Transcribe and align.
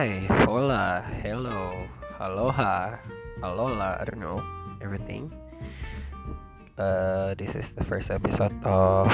Hi, 0.00 0.24
hola, 0.48 1.04
hello, 1.20 1.84
aloha, 2.16 2.96
alola, 3.44 4.00
I 4.00 4.08
don't 4.08 4.16
know, 4.16 4.40
everything. 4.80 5.28
Uh, 6.80 7.36
this 7.36 7.52
is 7.52 7.68
the 7.76 7.84
first 7.84 8.08
episode 8.08 8.56
of 8.64 9.12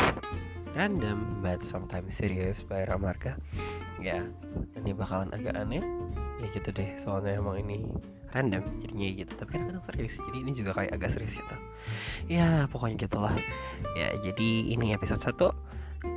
Random 0.78 1.42
but 1.42 1.66
sometimes 1.66 2.14
serious 2.14 2.62
by 2.62 2.86
Ramarka. 2.86 3.34
Ya, 3.98 4.30
ini 4.78 4.94
bakalan 4.94 5.34
agak 5.34 5.58
aneh. 5.58 5.82
Ya 6.38 6.54
gitu 6.54 6.70
deh, 6.70 6.94
soalnya 7.02 7.42
emang 7.42 7.66
ini 7.66 7.90
random 8.30 8.62
jadinya 8.78 9.26
gitu. 9.26 9.32
Tapi 9.42 9.58
kan 9.58 9.62
kadang 9.66 9.84
serius, 9.90 10.14
jadi 10.22 10.38
ini 10.38 10.50
juga 10.54 10.70
kayak 10.70 11.02
agak 11.02 11.10
serius 11.18 11.34
gitu. 11.34 11.56
Ya, 12.30 12.70
pokoknya 12.70 13.10
gitulah. 13.10 13.34
Ya, 13.98 14.14
jadi 14.22 14.70
ini 14.70 14.94
episode 14.94 15.18
1 15.18 15.34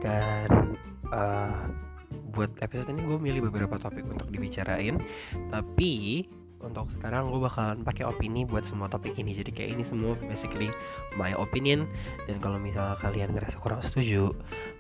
dan 0.06 0.78
uh, 1.10 1.89
buat 2.34 2.52
episode 2.62 2.94
ini 2.94 3.04
gue 3.06 3.20
milih 3.20 3.42
beberapa 3.50 3.78
topik 3.78 4.06
untuk 4.06 4.30
dibicarain. 4.30 5.02
Tapi 5.50 6.26
untuk 6.60 6.92
sekarang 6.92 7.32
gue 7.32 7.40
bakalan 7.40 7.88
pakai 7.88 8.04
opini 8.04 8.44
buat 8.44 8.68
semua 8.68 8.92
topik 8.92 9.16
ini. 9.16 9.32
Jadi 9.32 9.52
kayak 9.56 9.80
ini 9.80 9.84
semua 9.88 10.16
basically 10.28 10.68
my 11.16 11.32
opinion. 11.40 11.88
Dan 12.28 12.44
kalau 12.44 12.60
misalnya 12.60 13.00
kalian 13.00 13.32
ngerasa 13.32 13.58
kurang 13.60 13.80
setuju 13.86 14.36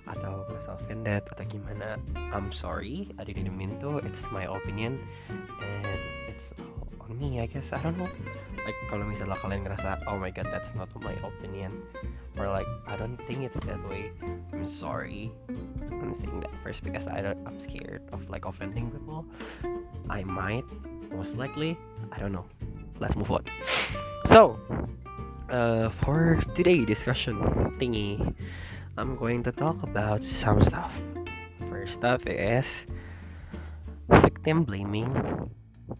atau 0.09 0.43
ngerasa 0.49 0.75
offended 0.75 1.23
atau 1.29 1.43
gimana 1.47 1.95
I'm 2.35 2.51
sorry. 2.51 3.11
I 3.15 3.23
didn't 3.23 3.53
mean 3.55 3.79
to 3.79 4.03
it's 4.03 4.23
my 4.33 4.49
opinion 4.49 4.99
and 5.61 5.85
it's 6.27 6.47
me 7.13 7.41
I 7.41 7.47
guess 7.47 7.65
I 7.71 7.81
don't 7.81 7.97
know 7.97 8.09
like 8.65 8.77
kalau 8.91 9.05
misalnya 9.07 9.37
kalian 9.41 9.65
ngerasa 9.65 10.05
oh 10.05 10.17
my 10.21 10.29
god 10.29 10.47
that's 10.53 10.69
not 10.77 10.89
my 11.01 11.15
opinion 11.25 11.81
or 12.37 12.47
like 12.49 12.69
I 12.85 12.95
don't 12.97 13.17
think 13.25 13.43
it's 13.45 13.57
that 13.65 13.81
way 13.89 14.13
I'm 14.53 14.69
sorry 14.77 15.33
I'm 16.09 16.15
saying 16.15 16.39
that 16.39 16.51
first 16.63 16.83
because 16.83 17.05
I 17.07 17.21
don't, 17.21 17.37
I'm 17.45 17.59
scared 17.59 18.01
of 18.11 18.29
like 18.29 18.45
offending 18.45 18.91
people. 18.91 19.25
I 20.09 20.23
might, 20.23 20.65
most 21.11 21.35
likely. 21.35 21.77
I 22.11 22.19
don't 22.19 22.31
know. 22.31 22.45
Let's 22.99 23.15
move 23.15 23.31
on. 23.31 23.43
So, 24.27 24.59
uh, 25.49 25.89
for 25.89 26.41
today 26.55 26.85
discussion 26.85 27.37
thingy, 27.79 28.33
I'm 28.97 29.15
going 29.15 29.43
to 29.43 29.51
talk 29.51 29.83
about 29.83 30.23
some 30.23 30.63
stuff. 30.63 30.91
First 31.69 31.93
stuff 31.93 32.25
is 32.25 32.65
victim 34.09 34.63
blaming 34.63 35.13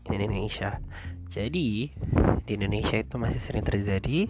in 0.10 0.20
Indonesia. 0.20 0.78
Jadi 1.30 1.94
di 2.46 2.52
Indonesia 2.58 2.98
itu 2.98 3.16
masih 3.22 3.42
sering 3.42 3.62
terjadi 3.62 4.26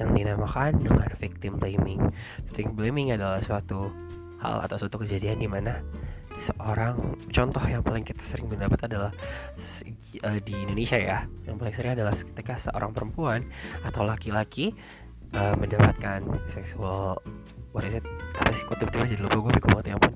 yang 0.00 0.16
dinamakan 0.16 0.80
dengan 0.80 1.08
victim 1.20 1.60
blaming. 1.60 2.00
Victim 2.48 2.72
blaming 2.72 3.12
adalah 3.12 3.44
suatu 3.44 3.92
hal 4.40 4.64
atau 4.66 4.76
suatu 4.80 5.04
kejadian 5.04 5.38
di 5.38 5.46
mana 5.46 5.84
seorang 6.42 6.98
contoh 7.30 7.62
yang 7.62 7.84
paling 7.84 8.02
kita 8.02 8.18
sering 8.26 8.50
mendapat 8.50 8.90
adalah 8.90 9.12
uh, 10.26 10.38
di 10.42 10.54
Indonesia 10.58 10.98
ya 10.98 11.22
yang 11.46 11.54
paling 11.60 11.74
sering 11.76 11.94
adalah 11.94 12.10
ketika 12.16 12.58
seorang 12.58 12.90
perempuan 12.90 13.46
atau 13.86 14.02
laki-laki 14.02 14.74
uh, 15.38 15.54
mendapatkan 15.54 16.24
seksual 16.50 17.20
what 17.70 17.86
is 17.86 17.94
it 17.94 18.04
apa 18.42 18.50
sih 18.50 18.62
kok 18.66 18.76
tiba-tiba 18.82 19.04
jadi 19.14 19.22
lupa 19.22 19.38
gue 19.38 19.52
bingung 19.54 19.72
banget 19.78 19.86
ya 19.86 19.94
ampun 19.94 20.12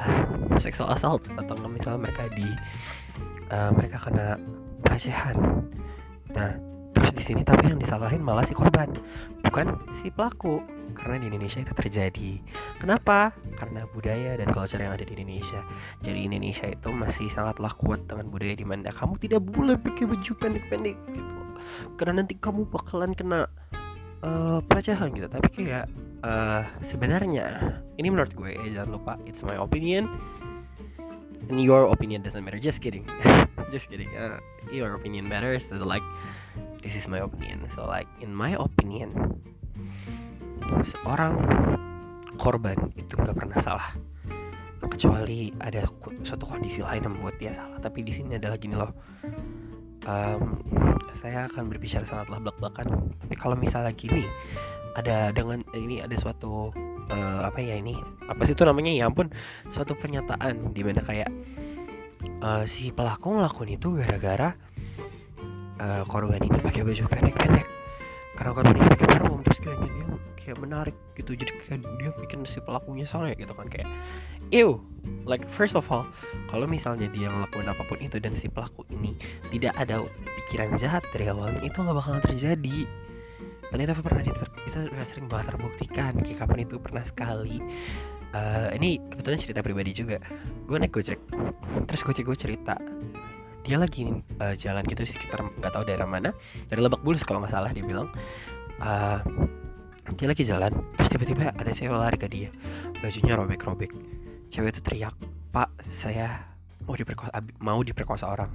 uh, 0.00 0.58
sexual 0.62 0.88
assault 0.88 1.22
atau 1.36 1.54
misalnya 1.68 2.00
mereka 2.08 2.24
di 2.32 2.48
uh, 3.50 3.70
mereka 3.74 3.98
kena 4.00 4.38
pelecehan 4.86 5.36
nah 6.30 6.54
terus 6.94 7.10
di 7.14 7.22
sini 7.22 7.42
tapi 7.46 7.70
yang 7.70 7.78
disalahin 7.78 8.22
malah 8.22 8.46
si 8.46 8.54
korban 8.54 8.90
bukan 9.46 9.78
si 10.02 10.10
pelaku 10.10 10.62
karena 10.94 11.22
di 11.22 11.26
Indonesia 11.32 11.62
itu 11.62 11.72
terjadi. 11.72 12.30
Kenapa? 12.82 13.32
Karena 13.56 13.86
budaya 13.88 14.36
dan 14.36 14.50
culture 14.50 14.82
yang 14.82 14.94
ada 14.94 15.06
di 15.06 15.14
Indonesia. 15.16 15.62
Jadi 16.02 16.18
Indonesia 16.26 16.66
itu 16.66 16.88
masih 16.90 17.26
sangatlah 17.32 17.72
kuat 17.78 18.04
dengan 18.04 18.28
budaya 18.28 18.54
di 18.58 18.66
mana 18.66 18.90
kamu 18.92 19.16
tidak 19.22 19.40
boleh 19.46 19.78
pakai 19.78 20.04
baju 20.10 20.32
pendek-pendek 20.36 20.96
gitu. 21.14 21.34
Karena 21.96 22.20
nanti 22.20 22.34
kamu 22.36 22.66
bakalan 22.68 23.14
kena 23.14 23.46
uh, 24.26 24.58
pelecehan 24.66 25.14
gitu. 25.14 25.28
Tapi 25.30 25.48
kayak 25.54 25.86
uh, 26.24 26.62
sebenarnya 26.88 27.78
ini 27.96 28.08
menurut 28.12 28.32
gue 28.32 28.50
ya 28.56 28.80
jangan 28.80 28.90
lupa 28.96 29.12
it's 29.24 29.44
my 29.44 29.56
opinion 29.56 30.08
and 31.48 31.62
your 31.62 31.88
opinion 31.88 32.22
doesn't 32.22 32.44
matter. 32.44 32.58
Just 32.58 32.80
kidding. 32.82 33.06
Just 33.72 33.88
kidding. 33.88 34.10
Uh, 34.16 34.40
your 34.72 34.94
opinion 34.94 35.28
matters. 35.28 35.64
So 35.68 35.76
like 35.80 36.04
this 36.82 36.94
is 36.94 37.08
my 37.08 37.22
opinion. 37.22 37.68
So 37.74 37.86
like 37.86 38.08
in 38.20 38.34
my 38.34 38.58
opinion 38.58 39.40
seorang 40.86 41.34
korban 42.40 42.78
itu 42.96 43.18
nggak 43.18 43.36
pernah 43.36 43.58
salah 43.60 43.90
kecuali 44.80 45.52
ada 45.60 45.86
suatu 46.24 46.48
kondisi 46.48 46.80
lain 46.80 47.04
yang 47.04 47.14
membuat 47.20 47.36
dia 47.36 47.52
salah 47.52 47.78
tapi 47.78 48.00
di 48.00 48.12
sini 48.16 48.40
adalah 48.40 48.56
gini 48.56 48.74
loh 48.74 48.90
um, 50.08 50.58
saya 51.20 51.46
akan 51.46 51.68
berbicara 51.68 52.04
sangatlah 52.08 52.40
belak-belakan 52.40 53.12
tapi 53.20 53.34
kalau 53.36 53.54
misalnya 53.60 53.92
gini 53.92 54.24
ada 54.96 55.30
dengan 55.30 55.62
ini 55.76 56.00
ada 56.02 56.16
suatu 56.16 56.72
uh, 57.10 57.50
apa 57.50 57.58
ya 57.60 57.76
ini? 57.76 57.98
Apa 58.26 58.46
sih 58.46 58.54
itu 58.54 58.62
namanya? 58.62 58.90
Ya 58.94 59.10
ampun 59.10 59.30
suatu 59.74 59.98
pernyataan 59.98 60.72
di 60.72 60.80
mana 60.86 61.02
kayak 61.02 61.30
uh, 62.40 62.64
si 62.64 62.94
pelaku 62.94 63.36
ngelakuin 63.36 63.76
itu 63.76 63.88
gara-gara 63.98 64.54
uh, 65.82 66.02
korban 66.06 66.40
ini 66.40 66.58
pakai 66.58 66.82
baju 66.86 67.02
pendek-pendek. 67.10 67.66
Karena 68.38 68.50
korban 68.56 68.74
ini 68.78 68.88
pakai 68.96 69.06
parfum 69.06 69.40
terus 69.44 69.58
kayaknya 69.60 69.88
dia 69.90 70.06
kayak 70.40 70.58
menarik 70.62 70.96
gitu. 71.18 71.36
Jadi 71.36 71.52
kayak 71.66 71.82
dia 72.00 72.10
bikin 72.16 72.46
si 72.48 72.62
pelakunya 72.62 73.04
sange 73.04 73.34
gitu 73.36 73.52
kan 73.52 73.68
kayak 73.68 73.90
ew 74.50 74.82
like 75.24 75.46
first 75.54 75.78
of 75.78 75.86
all 75.88 76.04
kalau 76.50 76.66
misalnya 76.66 77.06
dia 77.14 77.30
ngelakuin 77.30 77.70
apa 77.70 77.82
pun 77.86 77.98
itu 78.02 78.18
dan 78.18 78.34
si 78.34 78.50
pelaku 78.50 78.82
ini 78.90 79.14
tidak 79.54 79.78
ada 79.78 80.02
pikiran 80.42 80.74
jahat 80.76 81.06
dari 81.14 81.30
awalnya 81.30 81.62
itu 81.62 81.78
nggak 81.78 81.96
bakalan 81.96 82.22
terjadi 82.26 82.78
dan 83.70 83.78
itu 83.86 83.92
pernah 84.02 84.22
itu 84.22 84.78
udah 84.90 85.06
sering 85.14 85.26
banget 85.30 85.46
terbuktikan 85.54 86.12
kayak 86.18 86.38
kapan 86.42 86.58
itu 86.66 86.76
pernah 86.82 87.04
sekali. 87.06 87.62
Uh, 88.30 88.70
ini 88.78 88.98
kebetulan 89.10 89.38
cerita 89.38 89.60
pribadi 89.62 89.90
juga. 89.94 90.18
Gue 90.66 90.78
naik 90.78 90.94
gojek. 90.94 91.18
Terus 91.86 92.02
gojek 92.02 92.26
gue 92.26 92.38
cerita. 92.38 92.74
Dia 93.62 93.78
lagi 93.78 94.10
uh, 94.42 94.54
jalan 94.58 94.82
gitu 94.86 95.06
sekitar 95.06 95.46
nggak 95.46 95.70
tahu 95.70 95.86
daerah 95.86 96.06
mana 96.06 96.34
dari 96.66 96.82
Lebak 96.82 97.02
Bulus 97.06 97.22
kalau 97.22 97.42
nggak 97.42 97.54
salah 97.54 97.70
dia 97.70 97.86
bilang. 97.86 98.10
Uh, 98.82 99.22
dia 100.18 100.26
lagi 100.26 100.42
jalan 100.42 100.74
terus 100.98 101.08
tiba-tiba 101.14 101.54
ada 101.54 101.70
cewek 101.70 101.94
lari 101.94 102.18
ke 102.18 102.26
dia. 102.26 102.50
Bajunya 102.98 103.38
robek-robek. 103.38 103.94
Cewek 104.50 104.74
itu 104.74 104.80
teriak 104.82 105.14
pak 105.54 105.70
saya 106.02 106.42
mau 106.86 106.98
diperkosa 106.98 107.30
mau 107.62 107.78
diperkosa 107.86 108.26
orang. 108.26 108.50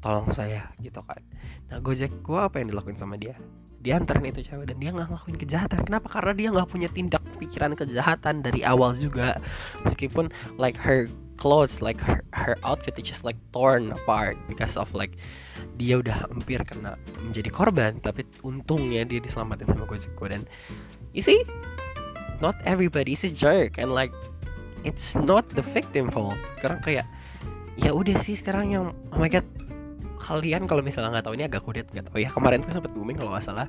Tolong 0.00 0.32
saya 0.32 0.72
gitu 0.80 1.04
kan. 1.04 1.20
Nah 1.68 1.84
gojek 1.84 2.24
gua 2.24 2.48
apa 2.48 2.64
yang 2.64 2.72
dilakuin 2.72 2.96
sama 2.96 3.20
dia 3.20 3.36
dia 3.78 3.94
anterin 3.94 4.26
itu 4.26 4.42
cewek 4.42 4.74
dan 4.74 4.76
dia 4.82 4.90
nggak 4.90 5.06
ngelakuin 5.06 5.38
kejahatan. 5.38 5.78
Kenapa? 5.86 6.06
Karena 6.10 6.32
dia 6.34 6.48
nggak 6.50 6.68
punya 6.68 6.88
tindak 6.90 7.22
pikiran 7.38 7.78
kejahatan 7.78 8.42
dari 8.42 8.66
awal 8.66 8.98
juga. 8.98 9.38
Meskipun 9.86 10.34
like 10.58 10.74
her 10.74 11.06
clothes 11.38 11.78
like 11.78 12.02
her, 12.02 12.26
her 12.34 12.58
outfit 12.66 12.98
is 12.98 13.06
just 13.06 13.22
like 13.22 13.38
torn 13.54 13.94
apart 13.94 14.34
because 14.50 14.74
of 14.74 14.90
like 14.90 15.14
dia 15.78 16.02
udah 16.02 16.26
hampir 16.26 16.58
kena 16.66 16.98
menjadi 17.22 17.46
korban 17.54 18.02
tapi 18.02 18.26
untungnya 18.42 19.06
dia 19.06 19.22
diselamatin 19.22 19.70
sama 19.70 19.86
gue 19.86 20.02
dan 20.26 20.42
you 21.14 21.22
see 21.22 21.46
not 22.42 22.58
everybody 22.66 23.14
is 23.14 23.22
a 23.22 23.30
jerk 23.30 23.78
and 23.78 23.94
like 23.94 24.10
it's 24.82 25.14
not 25.14 25.46
the 25.54 25.62
victim 25.74 26.10
fault. 26.10 26.38
Karena 26.58 26.78
kayak 26.82 27.06
ya 27.78 27.94
udah 27.94 28.18
sih 28.26 28.34
sekarang 28.34 28.74
yang 28.74 28.84
oh 29.14 29.18
my 29.18 29.30
god 29.30 29.46
kalian 30.28 30.68
kalau 30.68 30.84
misalnya 30.84 31.16
nggak 31.16 31.24
tahu 31.24 31.34
ini 31.40 31.44
agak 31.48 31.64
kudet 31.64 31.88
nggak 31.88 32.12
tahu 32.12 32.20
ya. 32.20 32.28
Kemarin 32.28 32.60
tuh 32.60 32.76
sempat 32.76 32.92
booming 32.92 33.16
kalau 33.16 33.32
salah 33.40 33.64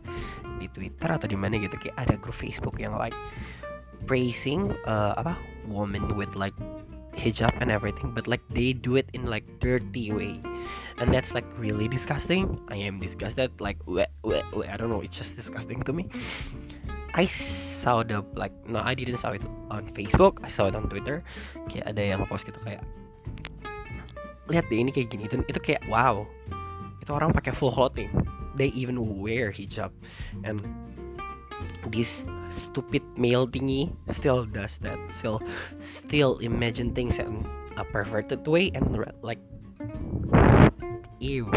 di 0.59 0.67
Twitter 0.75 1.07
atau 1.07 1.23
di 1.31 1.39
mana 1.39 1.55
gitu 1.55 1.79
kayak 1.79 1.95
ada 1.95 2.19
grup 2.19 2.35
Facebook 2.35 2.75
yang 2.83 2.99
like 2.99 3.15
praising 4.03 4.75
uh, 4.83 5.15
apa 5.15 5.39
woman 5.71 6.19
with 6.19 6.35
like 6.35 6.55
hijab 7.15 7.51
and 7.63 7.71
everything 7.71 8.11
but 8.11 8.27
like 8.27 8.43
they 8.51 8.75
do 8.75 8.99
it 8.99 9.07
in 9.15 9.31
like 9.31 9.47
dirty 9.63 10.11
way. 10.11 10.35
And 10.99 11.15
that's 11.15 11.31
like 11.31 11.47
really 11.55 11.87
disgusting. 11.87 12.59
I 12.67 12.83
am 12.83 12.99
disgusted 12.99 13.55
like 13.63 13.79
weh, 13.87 14.11
weh, 14.27 14.43
i 14.67 14.75
don't 14.75 14.91
know 14.91 14.99
it's 14.99 15.15
just 15.15 15.39
disgusting 15.39 15.79
to 15.87 15.95
me. 15.95 16.11
I 17.15 17.31
saw 17.79 18.03
the 18.03 18.21
like 18.35 18.53
no 18.67 18.83
i 18.83 18.93
didn't 18.93 19.17
saw 19.17 19.33
it 19.33 19.41
on 19.73 19.89
facebook 19.97 20.43
i 20.45 20.51
saw 20.51 20.67
it 20.67 20.75
on 20.75 20.91
twitter. 20.91 21.23
Kayak 21.71 21.95
ada 21.95 22.01
yang 22.03 22.19
post 22.27 22.43
gitu 22.43 22.59
kayak 22.67 22.83
lihat 24.51 24.67
deh 24.67 24.83
ini 24.83 24.91
kayak 24.91 25.07
gini. 25.07 25.31
Dan 25.31 25.47
itu 25.47 25.63
kayak 25.63 25.87
wow 25.87 26.27
itu 27.09 27.17
orang 27.17 27.33
pakai 27.33 27.57
full 27.57 27.73
clothing. 27.73 28.13
They 28.53 28.69
even 28.77 29.17
wear 29.17 29.49
hijab. 29.49 29.89
And 30.45 30.61
this 31.89 32.21
stupid 32.69 33.01
male 33.17 33.49
thingy 33.49 33.89
still 34.13 34.45
does 34.45 34.77
that. 34.85 35.01
Still 35.17 35.41
still 35.81 36.37
imagine 36.37 36.93
things 36.93 37.17
in 37.17 37.49
a 37.81 37.83
perverted 37.89 38.45
way 38.45 38.69
and 38.77 38.93
like 39.25 39.41
ew. 41.17 41.49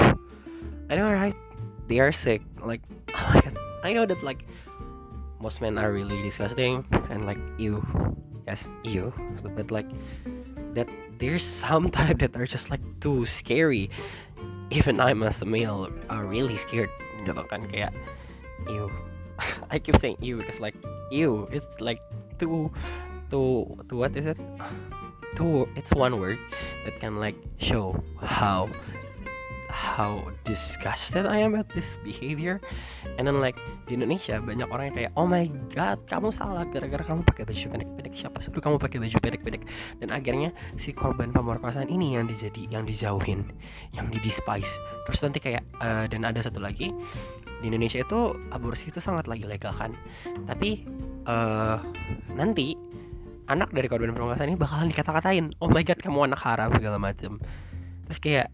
I 0.89 0.97
know 0.97 1.13
right? 1.13 1.37
They 1.85 2.01
are 2.01 2.17
sick. 2.17 2.41
Like 2.57 2.81
oh 3.13 3.37
I 3.85 3.93
know 3.93 4.09
that 4.09 4.25
like 4.25 4.49
most 5.37 5.61
men 5.61 5.77
are 5.77 5.93
really 5.93 6.17
disgusting 6.25 6.81
and 7.13 7.29
like 7.29 7.41
ew. 7.61 7.85
Yes 8.49 8.65
ew. 8.89 9.13
But 9.45 9.69
like 9.69 9.93
that 10.73 10.89
there's 11.21 11.45
some 11.45 11.93
type 11.97 12.25
that 12.25 12.33
are 12.41 12.49
just 12.49 12.73
like 12.73 12.81
too 13.05 13.29
scary 13.29 13.93
even 14.73 15.01
I'm 15.01 15.23
as 15.23 15.37
a 15.43 15.45
male 15.45 15.93
are 16.09 16.25
really 16.25 16.57
scared 16.57 16.89
gitu 17.23 17.37
kan 17.47 17.69
kayak 17.69 17.93
ew 18.67 18.89
I 19.73 19.77
keep 19.77 20.01
saying 20.01 20.17
ew 20.25 20.41
because 20.41 20.59
like 20.59 20.75
ew 21.13 21.47
it's 21.53 21.77
like 21.79 22.01
too 22.41 22.73
too 23.29 23.69
too 23.89 23.97
what 24.01 24.17
is 24.17 24.27
it? 24.33 24.41
Too 25.37 25.69
it's 25.77 25.93
one 25.93 26.21
word 26.21 26.41
that 26.85 26.97
can 27.01 27.21
like 27.21 27.37
show 27.61 27.97
how 28.21 28.69
how 29.83 30.23
disgusted 30.47 31.27
I 31.27 31.43
am 31.43 31.59
at 31.59 31.67
this 31.75 31.91
behavior. 32.07 32.63
And 33.19 33.27
then 33.27 33.43
like 33.43 33.59
di 33.91 33.99
Indonesia 33.99 34.39
banyak 34.39 34.71
orang 34.71 34.95
yang 34.95 34.97
kayak 34.97 35.13
oh 35.19 35.27
my 35.27 35.51
god 35.75 35.99
kamu 36.07 36.31
salah 36.31 36.63
gara-gara 36.71 37.03
kamu 37.03 37.27
pakai 37.27 37.43
baju 37.43 37.67
pendek-pendek. 37.75 38.15
Siapa 38.15 38.39
suruh 38.47 38.63
kamu 38.63 38.79
pakai 38.79 39.03
baju 39.03 39.17
pendek-pendek? 39.19 39.63
Dan 39.99 40.09
akhirnya 40.15 40.55
si 40.79 40.95
korban 40.95 41.35
pemerkosaan 41.35 41.91
ini 41.91 42.15
yang 42.15 42.31
dijadi 42.31 42.71
yang 42.71 42.87
dijauhin 42.87 43.51
yang 43.91 44.07
di 44.07 44.23
despise. 44.23 44.71
Terus 45.11 45.19
nanti 45.27 45.43
kayak 45.43 45.67
uh, 45.83 46.07
dan 46.07 46.23
ada 46.23 46.39
satu 46.39 46.63
lagi 46.63 46.95
di 47.59 47.67
Indonesia 47.67 48.07
itu 48.07 48.39
aborsi 48.55 48.95
itu 48.95 49.03
sangat 49.03 49.27
lagi 49.27 49.43
legal 49.43 49.75
kan. 49.75 49.91
Tapi 50.47 50.87
uh, 51.27 51.83
nanti 52.39 52.79
anak 53.51 53.75
dari 53.75 53.91
korban 53.91 54.15
pemerkosaan 54.15 54.55
ini 54.55 54.59
bakalan 54.59 54.89
dikata-katain 54.89 55.59
oh 55.59 55.69
my 55.69 55.83
god 55.83 55.99
kamu 55.99 56.31
anak 56.31 56.41
haram 56.41 56.71
segala 56.73 56.97
macam 56.97 57.43
terus 58.07 58.19
kayak 58.23 58.49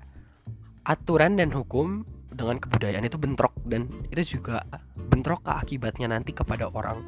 aturan 0.88 1.36
dan 1.36 1.52
hukum 1.52 2.08
dengan 2.32 2.56
kebudayaan 2.56 3.04
itu 3.04 3.20
bentrok 3.20 3.52
dan 3.68 3.88
itu 4.08 4.40
juga 4.40 4.64
bentrok 4.96 5.44
ke 5.44 5.52
akibatnya 5.52 6.08
nanti 6.08 6.32
kepada 6.32 6.72
orang 6.72 7.04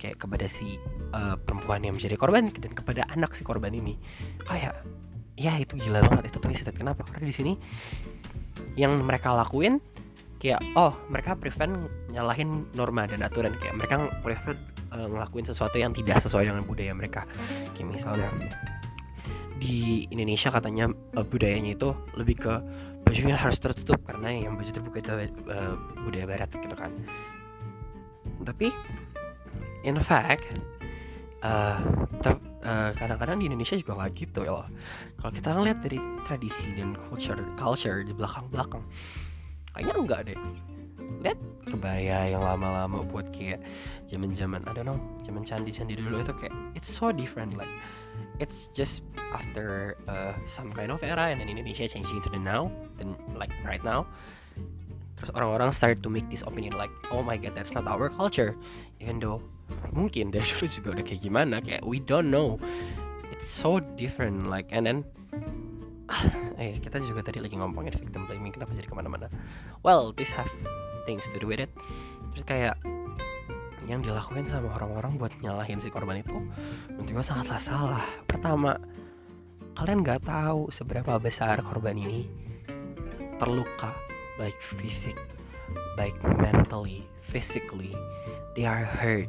kayak 0.00 0.20
kepada 0.20 0.46
si 0.52 0.76
uh, 1.16 1.36
perempuan 1.40 1.80
yang 1.80 1.96
menjadi 1.96 2.16
korban 2.20 2.52
dan 2.52 2.72
kepada 2.72 3.08
anak 3.12 3.32
si 3.36 3.44
korban 3.44 3.72
ini. 3.72 3.96
Kayak 4.44 4.84
ya 5.34 5.56
itu 5.58 5.80
gila 5.80 6.04
banget 6.04 6.28
itu 6.28 6.38
twisted 6.40 6.76
kenapa? 6.76 7.04
Karena 7.08 7.28
di 7.28 7.34
sini 7.34 7.52
yang 8.76 9.00
mereka 9.00 9.32
lakuin 9.32 9.80
kayak 10.38 10.60
oh 10.76 10.92
mereka 11.08 11.34
prevent 11.40 11.88
nyalahin 12.12 12.68
norma 12.76 13.08
dan 13.08 13.24
aturan. 13.24 13.56
Kayak 13.56 13.80
mereka 13.80 13.94
prevent 14.20 14.60
uh, 14.92 15.08
ngelakuin 15.08 15.48
sesuatu 15.48 15.80
yang 15.80 15.96
tidak 15.96 16.20
sesuai 16.24 16.52
dengan 16.52 16.68
budaya 16.68 16.92
mereka. 16.92 17.24
Kayak 17.72 17.88
misalnya 17.96 18.28
di 19.56 20.04
Indonesia 20.12 20.52
katanya 20.52 20.92
uh, 21.16 21.24
budayanya 21.24 21.80
itu 21.80 21.96
lebih 22.20 22.36
ke 22.44 22.54
bajunya 23.04 23.36
harus 23.36 23.60
tertutup 23.60 24.00
karena 24.08 24.32
yang 24.32 24.58
baju 24.58 24.70
terbuka 24.72 24.98
itu 25.00 25.40
uh, 25.48 25.76
budaya 26.02 26.26
barat 26.26 26.48
gitu 26.50 26.76
kan. 26.76 26.90
Tapi 28.44 28.68
in 29.84 30.00
fact 30.00 30.44
uh, 31.44 31.80
uh, 32.64 32.90
kadang-kadang 32.96 33.38
di 33.40 33.46
Indonesia 33.52 33.76
juga 33.76 34.00
nggak 34.00 34.12
gitu 34.16 34.42
loh. 34.44 34.66
Kalau 35.20 35.32
kita 35.32 35.48
ngeliat 35.52 35.78
dari 35.84 36.00
tradisi 36.26 36.66
dan 36.76 36.96
culture 37.08 37.38
culture 37.60 38.00
di 38.04 38.12
belakang-belakang 38.16 38.82
kayaknya 39.74 39.94
enggak 39.98 40.20
deh 40.30 40.38
lihat 41.24 41.40
kebaya 41.64 42.36
yang 42.36 42.44
lama-lama 42.44 43.00
buat 43.08 43.24
kayak 43.32 43.64
zaman-zaman 44.12 44.60
I 44.68 44.72
don't 44.76 44.84
know 44.84 45.00
zaman 45.24 45.42
candi-candi 45.48 45.96
dulu 45.96 46.20
itu 46.20 46.36
kayak 46.36 46.52
it's 46.76 46.92
so 46.92 47.08
different 47.10 47.56
like 47.56 47.70
it's 48.38 48.68
just 48.76 49.00
after 49.32 49.96
uh, 50.06 50.34
some 50.52 50.70
kind 50.70 50.90
of 50.90 51.02
era 51.02 51.30
and 51.30 51.40
then 51.40 51.48
Indonesia 51.48 51.86
changing 51.88 52.22
to 52.22 52.30
the 52.30 52.38
now 52.38 52.70
then 52.98 53.14
like 53.34 53.50
right 53.64 53.82
now. 53.82 54.06
Terus 55.14 55.30
orang-orang 55.34 55.70
start 55.70 56.02
to 56.02 56.10
make 56.10 56.26
this 56.30 56.42
opinion 56.42 56.74
like 56.74 56.90
oh 57.14 57.22
my 57.22 57.38
god 57.38 57.54
that's 57.54 57.72
not 57.72 57.86
our 57.86 58.10
culture. 58.10 58.54
Even 58.98 59.18
though 59.22 59.42
mungkin 59.94 60.30
dari 60.34 60.46
dulu 60.58 60.66
juga 60.70 60.88
udah 60.98 61.04
kayak 61.06 61.22
gimana 61.22 61.62
kayak 61.62 61.82
we 61.86 62.02
don't 62.02 62.30
know. 62.30 62.58
It's 63.30 63.50
so 63.50 63.78
different 63.98 64.50
like 64.50 64.66
and 64.74 64.86
then 64.86 64.98
eh 66.60 66.78
kita 66.82 67.00
juga 67.02 67.24
tadi 67.26 67.40
lagi 67.40 67.56
ngomongin 67.56 67.94
victim 67.96 68.26
blaming 68.26 68.54
kenapa 68.54 68.74
jadi 68.74 68.86
ke 68.90 68.94
mana-mana? 68.94 69.26
Well 69.86 70.14
this 70.14 70.30
have 70.34 70.50
things 71.04 71.24
to 71.32 71.38
do 71.40 71.48
with 71.48 71.60
it. 71.62 71.70
Terus 72.34 72.44
kayak 72.44 72.76
yang 73.84 74.00
dilakukan 74.00 74.48
sama 74.48 74.72
orang-orang 74.80 75.20
buat 75.20 75.32
nyalahin 75.44 75.76
si 75.84 75.92
korban 75.92 76.24
itu 76.24 76.36
menurut 76.88 77.20
gue 77.20 77.24
sangatlah 77.24 77.60
salah. 77.60 78.04
Pertama 78.24 78.80
kalian 79.76 80.00
nggak 80.00 80.24
tahu 80.24 80.72
seberapa 80.72 81.20
besar 81.20 81.60
korban 81.60 82.00
ini 82.00 82.24
terluka 83.36 83.92
baik 84.40 84.56
fisik 84.80 85.18
baik 85.98 86.16
mentally 86.40 87.04
physically. 87.28 87.92
They 88.54 88.64
are 88.64 88.84
hurt. 88.86 89.28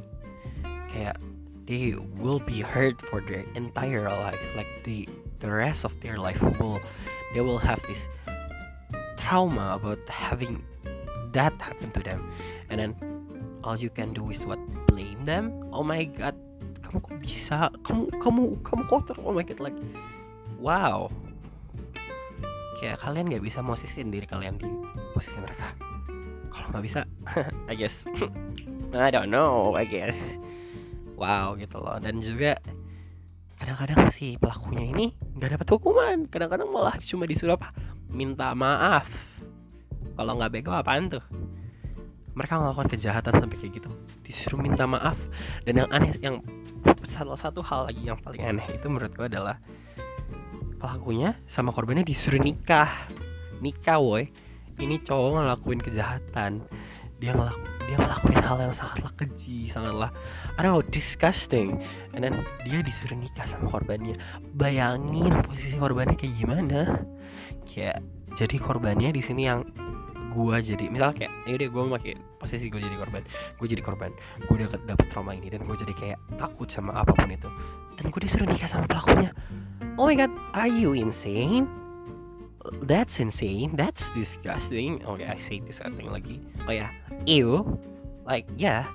Kayak 0.93 1.17
they 1.65 1.97
will 2.21 2.39
be 2.39 2.61
hurt 2.61 3.01
for 3.09 3.21
their 3.25 3.43
entire 3.57 4.05
life. 4.05 4.39
Like 4.55 4.69
the 4.85 5.09
the 5.41 5.49
rest 5.49 5.83
of 5.83 5.93
their 5.99 6.17
life 6.17 6.39
will 6.61 6.79
they 7.33 7.41
will 7.41 7.59
have 7.59 7.81
this 7.89 7.99
trauma 9.17 9.75
about 9.81 9.99
having 10.05 10.61
that 11.35 11.53
happen 11.59 11.91
to 11.91 12.01
them. 12.01 12.31
And 12.71 12.79
then 12.79 12.91
all 13.61 13.75
you 13.75 13.91
can 13.91 14.15
do 14.15 14.31
is 14.31 14.41
what? 14.47 14.57
Blame 14.87 15.27
them? 15.27 15.51
Oh 15.75 15.83
my 15.83 16.07
god. 16.07 16.33
Kamu 16.81 17.03
kok 17.03 17.19
bisa? 17.19 17.69
Kamu 17.83 18.09
kamu 18.23 18.41
kamu 18.63 18.83
kotor. 18.87 19.19
Oh 19.21 19.35
my 19.35 19.43
god 19.43 19.59
like 19.59 19.77
wow. 20.57 21.11
Kayak 22.79 23.03
kalian 23.03 23.27
nggak 23.29 23.43
bisa 23.43 23.59
posisiin 23.59 24.09
diri 24.09 24.25
kalian 24.25 24.55
di 24.57 24.67
posisi 25.11 25.37
mereka. 25.37 25.75
Kalau 26.49 26.67
nggak 26.71 26.83
bisa 26.87 26.99
I 27.71 27.75
guess. 27.75 28.07
I 28.95 29.11
don't 29.11 29.29
know 29.29 29.75
I 29.75 29.83
guess. 29.83 30.17
Wow 31.19 31.59
gitu 31.59 31.83
loh. 31.83 31.99
Dan 31.99 32.23
juga 32.23 32.55
kadang-kadang 33.55 34.11
si 34.11 34.35
pelakunya 34.39 34.87
ini 34.87 35.05
nggak 35.35 35.59
dapat 35.59 35.67
hukuman. 35.75 36.31
Kadang-kadang 36.31 36.71
malah 36.71 36.95
cuma 37.03 37.27
disuruh 37.27 37.59
apa? 37.59 37.75
Minta 38.07 38.55
maaf 38.55 39.34
kalau 40.15 40.31
nggak 40.39 40.51
bego 40.51 40.71
apaan 40.71 41.11
tuh? 41.11 41.23
Mereka 42.35 42.59
melakukan 42.59 42.91
kejahatan 42.91 43.33
sampai 43.39 43.57
kayak 43.59 43.79
gitu. 43.79 43.89
Disuruh 44.23 44.59
minta 44.59 44.83
maaf. 44.83 45.15
Dan 45.63 45.83
yang 45.83 45.89
aneh 45.91 46.11
yang 46.19 46.43
salah 47.07 47.39
satu 47.39 47.63
hal 47.63 47.87
lagi 47.87 48.03
yang 48.03 48.19
paling 48.19 48.43
aneh 48.43 48.67
itu 48.75 48.87
menurut 48.91 49.15
gue 49.15 49.27
adalah 49.27 49.55
pelakunya 50.79 51.39
sama 51.47 51.71
korbannya 51.71 52.03
disuruh 52.03 52.39
nikah. 52.39 53.07
Nikah 53.63 53.99
woi. 53.99 54.27
Ini 54.75 54.99
cowok 55.07 55.39
ngelakuin 55.39 55.79
kejahatan. 55.79 56.67
Dia 57.23 57.31
ngelak 57.31 57.55
dia 57.85 57.95
ngelakuin 58.01 58.41
hal 58.41 58.57
yang 58.65 58.73
sangatlah 58.73 59.13
keji 59.13 59.69
sangatlah 59.69 60.09
I 60.57 60.65
don't 60.65 60.75
know 60.75 60.83
disgusting. 60.83 61.79
And 62.11 62.27
then 62.27 62.43
dia 62.67 62.83
disuruh 62.83 63.15
nikah 63.15 63.47
sama 63.47 63.71
korbannya. 63.71 64.19
Bayangin 64.55 65.31
posisi 65.47 65.79
korbannya 65.79 66.19
kayak 66.19 66.35
gimana? 66.35 66.79
Kayak 67.63 68.03
jadi 68.35 68.55
korbannya 68.59 69.15
di 69.15 69.23
sini 69.23 69.47
yang 69.47 69.63
gue 70.35 70.55
jadi 70.75 70.85
misal 70.91 71.15
kayak 71.15 71.31
yaudah 71.47 71.67
gue 71.71 71.83
pakai 71.95 72.13
posisi 72.35 72.67
gue 72.67 72.83
jadi 72.83 72.97
korban 72.99 73.23
gue 73.55 73.67
jadi 73.71 73.79
korban 73.79 74.11
gue 74.43 74.55
udah 74.59 74.67
dapet 74.83 75.07
trauma 75.07 75.31
ini 75.31 75.47
dan 75.47 75.63
gue 75.63 75.77
jadi 75.79 75.93
kayak 75.95 76.19
takut 76.35 76.67
sama 76.67 76.91
apa 76.99 77.15
pun 77.15 77.31
itu. 77.31 77.47
Dan 77.95 78.11
gue 78.11 78.19
disuruh 78.19 78.43
nikah 78.43 78.67
sama 78.67 78.83
pelakunya. 78.91 79.31
Oh 79.95 80.11
my 80.11 80.15
god 80.19 80.31
are 80.51 80.67
you 80.67 80.91
insane? 80.91 81.71
That's 82.83 83.23
insane 83.23 83.79
that's 83.79 84.11
disgusting. 84.11 84.99
Okay 85.07 85.25
I 85.31 85.39
say 85.39 85.63
disgusting 85.63 86.11
lagi. 86.11 86.43
Oh 86.67 86.75
ya 86.75 86.91
yeah. 86.91 86.91
ew. 87.23 87.79
Like 88.27 88.43
yeah 88.59 88.91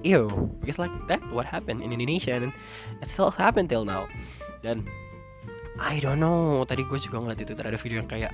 ew. 0.00 0.32
Because 0.64 0.80
like 0.80 0.94
that 1.12 1.20
what 1.36 1.44
happened 1.44 1.84
in 1.84 1.92
Indonesia 1.92 2.32
and 2.40 2.48
it 3.04 3.12
still 3.12 3.28
happen 3.28 3.68
till 3.68 3.84
now. 3.84 4.08
Dan 4.64 4.88
I 5.76 6.00
don't 6.00 6.18
know. 6.18 6.64
Tadi 6.64 6.82
gue 6.88 6.98
juga 6.98 7.20
ngeliat 7.20 7.38
itu 7.44 7.52
ada 7.54 7.76
video 7.76 8.00
yang 8.00 8.10
kayak 8.10 8.32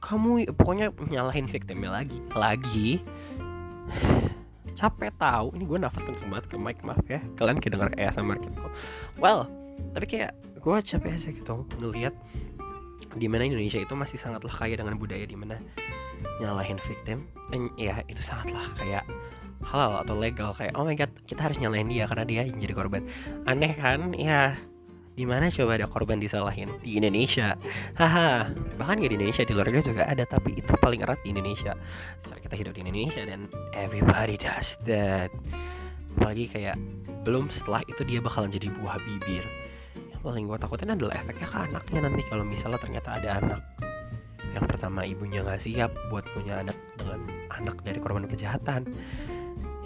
kamu 0.00 0.52
pokoknya 0.54 0.92
nyalahin 1.10 1.46
victimnya 1.48 1.90
lagi 2.02 2.18
lagi. 2.32 2.90
Capek 4.76 5.08
tahu 5.16 5.56
ini 5.56 5.64
gue 5.64 5.78
nafas 5.80 6.04
kenceng 6.04 6.28
banget 6.28 6.46
ke 6.52 6.56
mic 6.60 6.78
maaf 6.84 7.00
ya. 7.08 7.20
Kalian 7.40 7.58
kayak 7.60 7.72
denger 7.78 7.90
ASMR 7.96 8.36
gitu. 8.40 8.60
Well 9.16 9.48
tapi 9.92 10.06
kayak 10.08 10.32
gue 10.60 10.76
capek 10.82 11.10
aja 11.12 11.28
gitu 11.32 11.54
ngelihat 11.78 12.14
di 13.16 13.26
mana 13.28 13.48
Indonesia 13.48 13.80
itu 13.80 13.94
masih 13.96 14.20
sangatlah 14.20 14.52
kaya 14.52 14.76
dengan 14.76 15.00
budaya 15.00 15.24
di 15.24 15.36
mana 15.36 15.56
nyalahin 16.40 16.76
victim 16.84 17.28
dan 17.48 17.72
ya 17.80 18.04
itu 18.08 18.20
sangatlah 18.20 18.64
kayak 18.76 19.04
halal 19.64 20.04
atau 20.04 20.16
legal 20.16 20.52
kayak 20.52 20.76
oh 20.76 20.84
my 20.84 20.92
god 20.92 21.08
kita 21.24 21.40
harus 21.48 21.56
nyalahin 21.56 21.88
dia 21.88 22.04
karena 22.04 22.24
dia 22.28 22.42
yang 22.44 22.60
jadi 22.60 22.74
korban. 22.76 23.08
Aneh 23.48 23.72
kan? 23.72 24.12
Ya 24.12 24.60
di 25.16 25.24
mana 25.24 25.48
coba 25.48 25.80
ada 25.80 25.88
korban 25.88 26.20
disalahin? 26.20 26.68
Di 26.84 27.00
Indonesia. 27.00 27.56
Haha 27.96 28.52
bahkan 28.76 29.00
gak 29.00 29.10
di 29.10 29.16
Indonesia 29.16 29.42
di 29.48 29.52
luar 29.56 29.72
negeri 29.72 29.96
juga 29.96 30.04
ada 30.04 30.28
tapi 30.28 30.60
itu 30.60 30.68
paling 30.76 31.00
erat 31.00 31.16
di 31.24 31.32
Indonesia. 31.32 31.72
Saat 32.28 32.44
kita 32.44 32.54
hidup 32.54 32.76
di 32.76 32.84
Indonesia 32.84 33.24
dan 33.24 33.48
everybody 33.72 34.36
does 34.36 34.76
that. 34.84 35.32
Apalagi 36.20 36.52
kayak 36.52 36.76
belum 37.24 37.48
setelah 37.48 37.80
itu 37.88 38.04
dia 38.04 38.20
bakalan 38.20 38.52
jadi 38.52 38.68
buah 38.76 39.00
bibir. 39.00 39.44
Yang 39.96 40.20
paling 40.20 40.44
gue 40.52 40.58
takutin 40.60 40.92
adalah 40.92 41.16
efeknya 41.16 41.48
ke 41.48 41.56
anaknya 41.64 42.00
nanti 42.04 42.22
kalau 42.28 42.44
misalnya 42.44 42.78
ternyata 42.78 43.08
ada 43.16 43.30
anak. 43.40 43.60
Yang 44.52 44.64
pertama 44.68 45.00
ibunya 45.08 45.40
nggak 45.40 45.64
siap 45.64 45.90
buat 46.12 46.28
punya 46.36 46.60
anak 46.60 46.76
dengan 47.00 47.24
anak 47.56 47.76
dari 47.80 47.98
korban 48.04 48.28
kejahatan. 48.28 48.84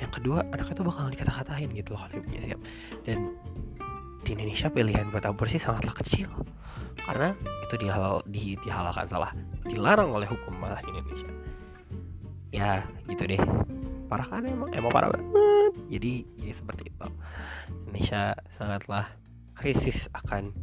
Yang 0.03 0.11
kedua 0.19 0.43
anaknya 0.51 0.75
tuh 0.75 0.87
bakal 0.91 1.07
dikata-katain 1.13 1.71
gitu 1.71 1.95
loh 1.95 2.03
kalau 2.03 2.19
ibunya 2.19 2.41
siap. 2.43 2.61
Dan 3.07 3.39
di 4.31 4.39
Indonesia 4.39 4.71
pilihan 4.71 5.11
buat 5.11 5.27
aborsi 5.27 5.59
sangatlah 5.59 5.91
kecil. 5.91 6.31
Karena 7.03 7.35
itu 7.67 7.75
dihalal 7.83 8.23
di 8.31 8.55
dihalalkan 8.63 9.11
salah. 9.11 9.35
Dilarang 9.67 10.15
oleh 10.15 10.31
hukum 10.31 10.55
malah 10.55 10.79
di 10.87 10.91
Indonesia. 10.95 11.31
Ya 12.55 12.87
gitu 13.11 13.27
deh. 13.27 13.43
Parah 14.07 14.31
kan 14.31 14.47
emang 14.47 14.71
emang 14.71 14.95
parah 14.95 15.11
banget. 15.11 15.27
Jadi 15.91 16.31
jadi 16.39 16.53
seperti 16.55 16.83
itu. 16.95 17.09
Indonesia 17.91 18.39
sangatlah 18.55 19.11
krisis 19.59 20.07
akan 20.15 20.55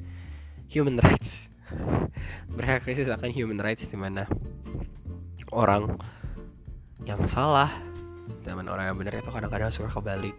human 0.72 1.04
rights. 1.04 1.52
Mereka 2.56 2.88
krisis 2.88 3.12
akan 3.12 3.36
human 3.36 3.60
rights 3.60 3.84
di 3.84 4.00
mana 4.00 4.32
orang 5.52 6.00
yang 7.04 7.20
salah 7.28 7.84
dan 8.48 8.64
orang 8.64 8.96
yang 8.96 8.96
benar 8.96 9.20
itu 9.20 9.28
kadang-kadang 9.28 9.76
suka 9.76 9.92
kebalik. 9.92 10.36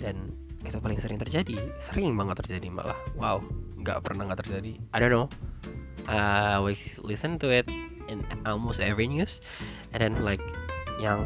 Dan 0.00 0.45
itu 0.68 0.78
paling 0.82 0.98
sering 0.98 1.18
terjadi. 1.22 1.56
Sering 1.86 2.12
banget 2.18 2.42
terjadi 2.44 2.68
malah. 2.68 2.98
Wow 3.14 3.42
nggak 3.86 4.02
pernah 4.02 4.22
nggak 4.26 4.40
terjadi. 4.42 4.72
I 4.90 4.98
don't 4.98 5.14
know. 5.14 5.30
Uh, 6.10 6.58
we 6.66 6.74
listen 6.98 7.38
to 7.38 7.54
it 7.54 7.70
in 8.10 8.26
almost 8.42 8.82
every 8.82 9.06
news. 9.06 9.38
And 9.94 10.02
then 10.02 10.26
like 10.26 10.42
yang 10.98 11.22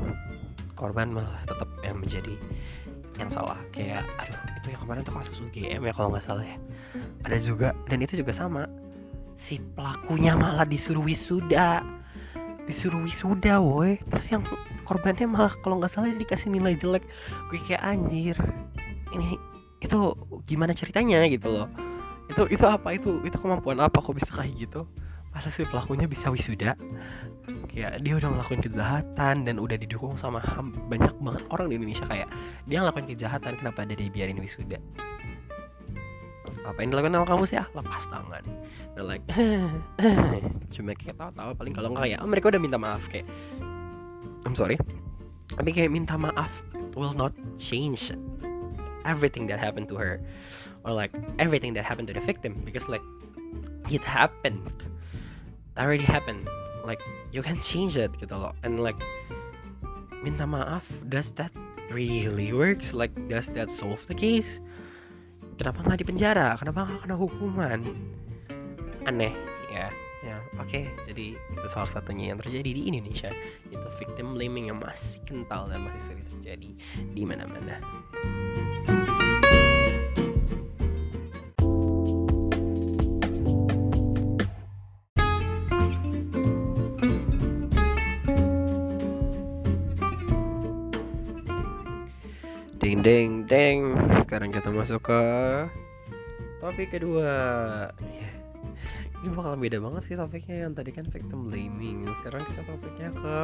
korban 0.77 1.17
malah 1.17 1.41
tetap 1.49 1.73
yang 1.81 2.05
menjadi 2.05 2.37
yang 3.17 3.33
salah. 3.33 3.57
Kayak 3.73 4.05
aduh 4.21 4.41
itu 4.61 4.67
yang 4.77 4.81
kemarin 4.85 5.01
tuh 5.09 5.15
kasus 5.17 5.41
UGM 5.41 5.81
ya 5.89 5.93
kalau 5.97 6.13
nggak 6.13 6.25
salah 6.29 6.45
ya. 6.45 6.61
Ada 7.25 7.37
juga 7.41 7.73
dan 7.89 8.05
itu 8.05 8.21
juga 8.21 8.37
sama. 8.37 8.69
Si 9.41 9.57
pelakunya 9.73 10.37
malah 10.37 10.69
disuruh 10.69 11.01
wisuda. 11.01 11.81
Disuruh 12.69 13.01
wisuda 13.09 13.57
woi. 13.57 13.97
Terus 14.05 14.27
yang 14.29 14.45
korbannya 14.85 15.25
malah 15.25 15.57
kalau 15.65 15.81
nggak 15.81 15.97
salah 15.97 16.13
dikasih 16.13 16.53
nilai 16.53 16.77
jelek. 16.77 17.09
Gue 17.49 17.57
kayak 17.65 17.81
anjir 17.81 18.37
ini 19.14 19.37
itu 19.81 19.99
gimana 20.45 20.76
ceritanya 20.76 21.25
gitu 21.26 21.49
loh. 21.50 21.69
Itu 22.29 22.47
itu 22.47 22.64
apa? 22.69 22.95
Itu 22.95 23.25
itu 23.26 23.37
kemampuan 23.40 23.81
apa 23.81 23.99
kok 23.99 24.14
bisa 24.14 24.31
kayak 24.31 24.55
gitu? 24.69 24.87
Masa 25.31 25.49
sih 25.55 25.67
pelakunya 25.67 26.11
bisa 26.11 26.29
wisuda? 26.31 26.75
Kayak 27.71 28.02
dia 28.02 28.14
udah 28.19 28.29
ngelakuin 28.35 28.62
kejahatan 28.67 29.37
dan 29.47 29.57
udah 29.59 29.79
didukung 29.79 30.19
sama 30.19 30.43
banyak 30.90 31.14
banget 31.19 31.43
orang 31.50 31.67
di 31.71 31.75
Indonesia. 31.79 32.07
Kayak 32.07 32.29
dia 32.67 32.79
ngelakuin 32.83 33.09
kejahatan 33.14 33.52
kenapa 33.59 33.87
dia 33.88 33.99
dibiarin 33.99 34.38
wisuda? 34.38 34.79
Apa 36.67 36.79
yang 36.85 36.93
dilakukan 36.93 37.14
sama 37.17 37.26
kamu 37.26 37.43
sih? 37.49 37.57
Ah 37.59 37.69
lepas 37.73 38.05
tangan. 38.11 38.45
Dan 38.95 39.05
like 39.07 39.25
cuma 40.75 40.93
kayak 40.95 41.17
tahu-tahu 41.19 41.50
paling 41.57 41.75
kalau 41.75 41.88
nggak 41.95 42.11
ya 42.11 42.19
oh, 42.21 42.29
mereka 42.29 42.50
udah 42.52 42.61
minta 42.62 42.79
maaf 42.79 43.02
kayak 43.09 43.26
I'm 44.45 44.55
sorry. 44.55 44.76
Tapi 45.50 45.71
kayak 45.75 45.90
minta 45.90 46.14
maaf 46.14 46.50
will 46.95 47.14
not 47.14 47.35
change 47.59 48.14
everything 49.11 49.50
that 49.50 49.59
happened 49.59 49.90
to 49.90 49.99
her 49.99 50.23
or 50.87 50.95
like 50.95 51.11
everything 51.43 51.75
that 51.75 51.85
happened 51.85 52.07
to 52.09 52.14
the 52.14 52.23
victim 52.23 52.62
because 52.64 52.87
like 52.87 53.02
it 53.90 54.07
happened. 54.07 54.71
Already 55.75 56.07
happened. 56.07 56.47
Like 56.87 57.02
you 57.35 57.43
can 57.43 57.59
change 57.61 57.99
it 57.99 58.14
gitu 58.23 58.38
loh. 58.38 58.55
And 58.62 58.79
like 58.81 58.97
minta 60.23 60.47
maaf 60.47 60.87
does 61.11 61.35
that 61.43 61.50
really 61.90 62.55
works? 62.55 62.95
Like 62.95 63.12
does 63.26 63.50
that 63.59 63.69
solve 63.75 64.00
the 64.07 64.14
case? 64.14 64.62
Kenapa 65.59 65.85
nggak 65.85 66.07
dipenjara? 66.07 66.57
Kenapa 66.57 66.88
nggak 66.88 67.00
kena 67.05 67.17
hukuman? 67.19 67.81
Aneh 69.05 69.35
ya. 69.75 69.90
Ya 70.21 70.37
oke. 70.61 70.69
Okay. 70.69 70.85
jadi 71.09 71.33
itu 71.33 71.67
salah 71.73 71.88
satunya 71.88 72.33
yang 72.33 72.38
terjadi 72.40 72.71
di 72.76 72.83
Indonesia. 72.93 73.33
Itu 73.69 73.88
victim 74.00 74.37
blaming 74.37 74.73
yang 74.73 74.79
masih 74.81 75.21
kental 75.25 75.69
dan 75.69 75.81
masih 75.85 76.00
sering 76.09 76.26
terjadi 76.29 76.71
di 77.17 77.23
mana-mana 77.25 77.81
Ding 92.81 93.05
ding 93.05 93.45
ding. 93.45 93.93
Sekarang 94.25 94.49
kita 94.49 94.73
masuk 94.73 95.05
ke 95.05 95.23
topik 96.65 96.97
kedua. 96.97 97.29
Yeah. 98.01 98.33
Ini 99.21 99.37
bakal 99.37 99.61
beda 99.61 99.85
banget 99.85 100.03
sih 100.09 100.17
topiknya 100.17 100.65
yang 100.65 100.73
tadi 100.73 100.89
kan 100.89 101.05
victim 101.13 101.53
blaming. 101.53 102.09
Sekarang 102.21 102.41
kita 102.41 102.65
topiknya 102.65 103.13
ke 103.13 103.37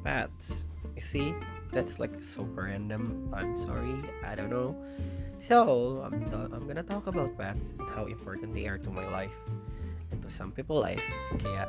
pets. 0.00 0.56
You 0.96 1.04
see, 1.04 1.36
that's 1.68 2.00
like 2.00 2.16
super 2.24 2.64
random. 2.64 3.28
I'm 3.36 3.60
sorry, 3.60 4.00
I 4.24 4.32
don't 4.32 4.48
know. 4.48 4.72
So 5.44 6.00
I'm 6.00 6.24
I'm 6.48 6.64
gonna 6.64 6.80
talk 6.80 7.04
about 7.04 7.36
pets 7.36 7.60
and 7.76 7.84
how 7.92 8.08
important 8.08 8.56
they 8.56 8.64
are 8.64 8.80
to 8.80 8.88
my 8.88 9.04
life 9.04 9.36
and 10.08 10.24
to 10.24 10.32
some 10.32 10.48
people 10.48 10.80
life. 10.80 11.04
Kayak 11.44 11.68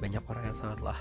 banyak 0.00 0.24
orang 0.32 0.48
yang 0.48 0.56
sangatlah 0.56 0.96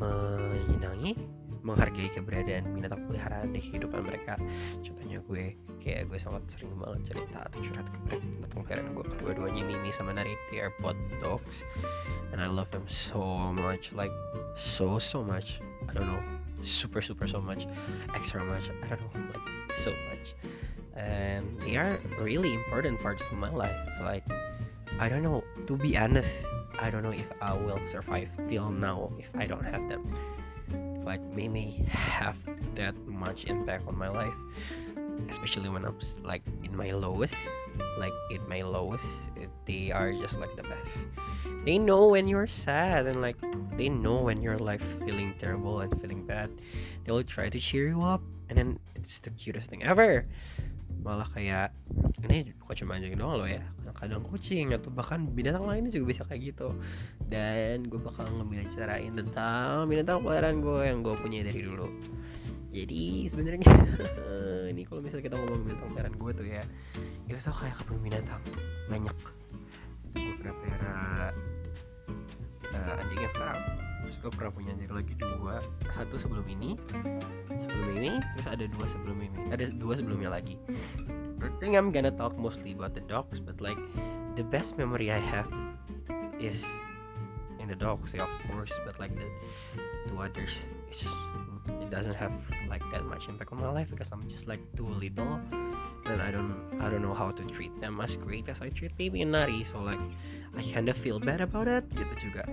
menyenangi 0.00 1.20
menghargai 1.62 2.10
keberadaan 2.10 2.74
binatang 2.74 3.06
peliharaan 3.06 3.54
di 3.54 3.62
kehidupan 3.62 4.02
mereka. 4.02 4.34
Contohnya 4.82 5.22
gue 5.22 5.54
kayak 5.78 6.10
gue 6.10 6.18
sangat 6.18 6.42
sering 6.50 6.74
banget 6.78 7.14
cerita 7.14 7.46
atau 7.46 7.58
curhat 7.62 7.86
ke 7.86 7.96
binatang 8.06 8.62
peliharaan 8.66 8.88
gue 8.94 9.04
kedua-duanya 9.16 9.62
Mimi 9.62 9.90
sama 9.94 10.12
Nari 10.14 10.34
they 10.50 10.58
are 10.58 10.74
dogs. 11.22 11.62
And 12.34 12.42
I 12.42 12.50
love 12.50 12.70
them 12.74 12.86
so 12.90 13.22
much 13.54 13.94
like 13.94 14.12
so 14.58 14.98
so 14.98 15.22
much. 15.22 15.62
I 15.86 15.94
don't 15.94 16.06
know 16.06 16.22
super 16.62 17.02
super 17.02 17.26
so 17.30 17.38
much. 17.38 17.66
Extra 18.14 18.42
much 18.42 18.66
I 18.82 18.86
don't 18.90 19.02
know 19.14 19.22
like 19.30 19.46
so 19.82 19.90
much. 20.12 20.34
And 20.92 21.58
they 21.64 21.78
are 21.78 21.96
really 22.20 22.52
important 22.52 23.00
parts 23.00 23.22
of 23.22 23.38
my 23.38 23.50
life 23.50 23.78
like 24.02 24.26
I 25.00 25.08
don't 25.08 25.22
know 25.22 25.42
to 25.66 25.74
be 25.78 25.96
honest 25.96 26.30
I 26.78 26.90
don't 26.90 27.02
know 27.02 27.14
if 27.14 27.26
I 27.40 27.54
will 27.54 27.80
survive 27.90 28.28
till 28.48 28.70
now 28.70 29.10
if 29.18 29.30
I 29.38 29.46
don't 29.46 29.64
have 29.64 29.88
them 29.88 30.04
like 31.04 31.20
maybe 31.34 31.84
have 31.88 32.36
that 32.74 32.96
much 33.06 33.44
impact 33.44 33.86
on 33.86 33.96
my 33.96 34.08
life 34.08 34.34
especially 35.30 35.68
when 35.68 35.84
i'm 35.84 35.98
like 36.22 36.42
in 36.64 36.74
my 36.76 36.90
lowest 36.90 37.34
like 37.98 38.12
in 38.30 38.40
my 38.48 38.62
lowest 38.62 39.04
they 39.66 39.90
are 39.92 40.12
just 40.12 40.38
like 40.38 40.54
the 40.56 40.62
best. 40.62 40.90
They 41.64 41.78
know 41.78 42.08
when 42.08 42.26
you're 42.26 42.46
sad 42.46 43.06
and 43.06 43.22
like 43.22 43.36
they 43.76 43.88
know 43.88 44.20
when 44.20 44.42
you're 44.42 44.58
like 44.58 44.82
feeling 45.04 45.34
terrible 45.38 45.80
and 45.80 45.90
feeling 46.00 46.26
bad. 46.26 46.50
They 47.04 47.12
will 47.12 47.24
try 47.24 47.48
to 47.48 47.58
cheer 47.60 47.88
you 47.88 48.02
up 48.02 48.22
and 48.48 48.58
then 48.58 48.78
it's 48.94 49.20
the 49.20 49.30
cutest 49.30 49.70
thing 49.70 49.82
ever. 49.82 50.26
Malah 51.02 51.30
kayak 51.34 51.74
ini 52.22 52.54
kok 52.58 52.78
cuma 52.78 52.98
doang 52.98 53.42
loh 53.42 53.46
eh? 53.46 53.58
ya 53.58 53.64
kadang 53.96 54.22
kucing 54.26 54.74
atau 54.74 54.88
bahkan 54.92 55.24
binatang 55.28 55.64
lainnya 55.64 55.92
juga 55.92 56.16
bisa 56.16 56.22
kayak 56.28 56.54
gitu. 56.54 56.68
Dan 57.28 57.86
gue 57.86 58.00
bakal 58.00 58.28
ngambil 58.32 58.68
cerain 58.72 59.12
tentang 59.14 59.88
binatang 59.88 60.20
peliharaan 60.24 60.58
gue 60.60 60.80
yang 60.84 60.98
gue 61.00 61.14
punya 61.18 61.44
dari 61.44 61.60
dulu. 61.62 61.88
Jadi 62.72 63.28
sebenarnya 63.28 63.68
ini 64.72 64.82
kalau 64.88 65.00
misalnya 65.04 65.24
kita 65.28 65.36
ngomong 65.36 65.60
binatang 65.68 65.88
peliharaan 65.92 66.16
gue 66.16 66.30
tuh 66.32 66.46
ya 66.48 66.62
itu 67.28 67.38
tuh 67.38 67.54
kayak 67.54 67.76
kebun 67.84 67.98
binatang 68.00 68.42
banyak. 68.88 69.16
Gue 70.12 70.34
pernah 70.40 70.54
pelihara 70.60 71.00
uh, 72.72 73.00
anjingnya 73.00 73.28
sekarang 73.32 73.60
terus 74.02 74.16
gue 74.18 74.32
pernah 74.34 74.52
punya 74.52 74.70
anjing 74.74 74.92
lagi 74.92 75.14
dua 75.16 75.56
satu 75.94 76.14
sebelum 76.18 76.46
ini 76.50 76.70
sebelum 77.48 77.94
ini 77.96 78.12
terus 78.34 78.48
ada 78.50 78.64
dua 78.66 78.86
sebelum 78.90 79.18
ini 79.22 79.38
ada 79.54 79.64
dua 79.70 79.94
sebelumnya 79.94 80.30
lagi 80.32 80.58
I 81.42 81.50
think 81.60 81.76
I'm 81.76 81.90
gonna 81.90 82.10
talk 82.10 82.38
mostly 82.38 82.72
about 82.72 82.94
the 82.94 83.00
dogs 83.00 83.40
but 83.40 83.60
like 83.60 83.78
the 84.36 84.44
best 84.44 84.78
memory 84.78 85.10
I 85.10 85.18
have 85.18 85.50
is 86.40 86.56
in 87.60 87.68
the 87.68 87.76
dogs 87.76 88.10
yeah, 88.14 88.24
of 88.24 88.50
course 88.50 88.70
but 88.86 88.98
like 88.98 89.14
the, 89.14 89.26
two 90.08 90.18
others 90.18 90.50
it 91.80 91.90
doesn't 91.90 92.14
have 92.14 92.32
like 92.68 92.82
that 92.92 93.04
much 93.04 93.28
impact 93.28 93.52
on 93.52 93.60
my 93.60 93.70
life 93.70 93.88
because 93.90 94.08
I'm 94.12 94.28
just 94.28 94.46
like 94.46 94.60
too 94.76 94.88
little 94.88 95.40
and 96.06 96.20
I 96.20 96.30
don't 96.30 96.56
I 96.80 96.90
don't 96.90 97.02
know 97.02 97.14
how 97.14 97.30
to 97.30 97.42
treat 97.54 97.72
them 97.80 98.00
as 98.00 98.16
great 98.16 98.48
as 98.48 98.60
I 98.60 98.68
treat 98.70 98.96
baby 98.96 99.22
and 99.22 99.32
Nari 99.32 99.64
so 99.70 99.78
like 99.78 100.00
I 100.56 100.62
kind 100.72 100.88
of 100.88 100.96
feel 100.96 101.18
bad 101.18 101.40
about 101.40 101.68
it. 101.68 101.88
Gitu 101.94 102.30
juga 102.30 102.44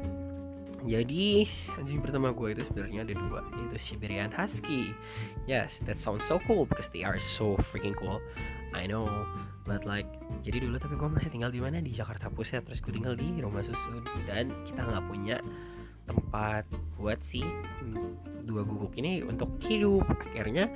jadi 0.88 1.44
anjing 1.76 2.00
pertama 2.00 2.32
gue 2.32 2.56
itu 2.56 2.64
sebenarnya 2.72 3.04
ada 3.04 3.14
dua 3.20 3.44
yaitu 3.60 3.78
Siberian 3.84 4.32
Husky. 4.32 4.96
Yes 5.44 5.76
that 5.84 6.00
sounds 6.00 6.24
so 6.32 6.40
cool 6.48 6.64
because 6.64 6.88
they 6.96 7.04
are 7.04 7.20
so 7.36 7.60
freaking 7.70 7.98
cool 8.00 8.24
I 8.74 8.86
know 8.86 9.06
but 9.66 9.86
like 9.86 10.10
jadi 10.42 10.66
dulu 10.66 10.82
tapi 10.82 10.96
gue 10.98 11.10
masih 11.10 11.30
tinggal 11.30 11.52
di 11.54 11.62
mana? 11.62 11.82
Di 11.82 11.94
Jakarta 11.94 12.32
Pusat 12.32 12.70
terus 12.70 12.80
gue 12.82 12.94
tinggal 12.94 13.14
di 13.18 13.42
rumah 13.42 13.62
susun. 13.66 14.02
Dan 14.26 14.54
kita 14.66 14.82
nggak 14.82 15.06
punya 15.10 15.38
tempat 16.10 16.66
buat 16.98 17.22
si 17.22 17.46
dua 18.46 18.66
guguk 18.66 18.98
ini 18.98 19.22
untuk 19.22 19.50
hidup. 19.62 20.06
Akhirnya 20.10 20.72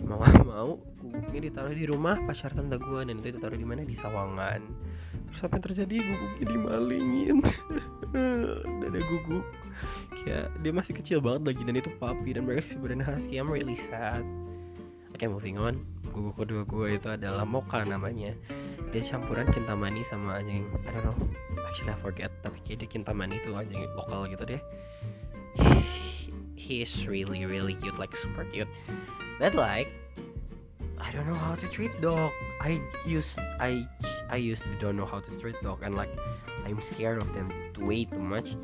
mau 0.00 0.22
mau 0.46 0.70
guguknya 1.02 1.50
ditaruh 1.50 1.74
di 1.74 1.84
rumah 1.90 2.16
pacar 2.24 2.54
tante 2.54 2.78
gue 2.78 3.00
dan 3.04 3.14
itu 3.20 3.28
ditaruh 3.36 3.58
di 3.58 3.66
mana? 3.66 3.84
Di 3.84 3.96
Sawangan. 3.98 4.62
Terus 5.28 5.40
apa 5.44 5.52
yang 5.60 5.64
terjadi? 5.68 5.96
Guguknya 5.98 6.46
dimalingin. 6.48 7.38
Ada 8.88 9.00
guguk. 9.02 9.44
Kayak 10.24 10.46
dia 10.64 10.72
masih 10.72 10.92
kecil 10.96 11.18
banget 11.20 11.52
lagi 11.52 11.62
dan 11.68 11.74
itu 11.76 11.90
papi 12.00 12.32
dan 12.32 12.48
mereka 12.48 12.64
sebenarnya 12.72 13.04
husky. 13.12 13.36
I'm 13.36 13.52
really 13.52 13.76
sad 13.92 14.47
Oke 15.18 15.26
okay, 15.26 15.34
moving 15.34 15.58
on. 15.58 15.82
Gugu 16.14 16.30
kedua 16.30 16.62
gue 16.62 16.94
itu 16.94 17.10
adalah 17.10 17.42
Mocha 17.42 17.82
namanya. 17.82 18.38
Dia 18.94 19.02
campuran 19.02 19.50
kintamani 19.50 20.06
sama 20.06 20.38
anjing. 20.38 20.62
I 20.86 20.94
don't 20.94 21.10
know. 21.10 21.18
Actually 21.66 21.90
I 21.90 21.98
forget. 21.98 22.30
Tapi 22.46 22.62
kayak 22.62 22.86
dia 22.86 22.88
kintamani 22.94 23.42
itu 23.42 23.50
anjing 23.50 23.82
lokal 23.98 24.30
gitu 24.30 24.46
deh. 24.46 24.62
He 26.54 26.86
is 26.86 27.10
really 27.10 27.42
really 27.50 27.74
cute. 27.82 27.98
Like 27.98 28.14
super 28.22 28.46
cute. 28.54 28.70
But 29.42 29.58
like 29.58 29.90
I 31.02 31.10
don't 31.10 31.26
know 31.26 31.34
how 31.34 31.58
to 31.58 31.66
treat 31.74 31.90
dog. 31.98 32.30
I 32.62 32.78
used 33.02 33.42
I 33.58 33.90
I 34.30 34.38
used 34.38 34.62
to 34.70 34.74
don't 34.78 34.94
know 34.94 35.10
how 35.10 35.18
to 35.18 35.30
treat 35.42 35.58
dog. 35.66 35.82
And 35.82 35.98
like 35.98 36.14
I'm 36.62 36.78
scared 36.94 37.18
of 37.18 37.26
them 37.34 37.50
way 37.74 38.06
too 38.06 38.22
much. 38.22 38.54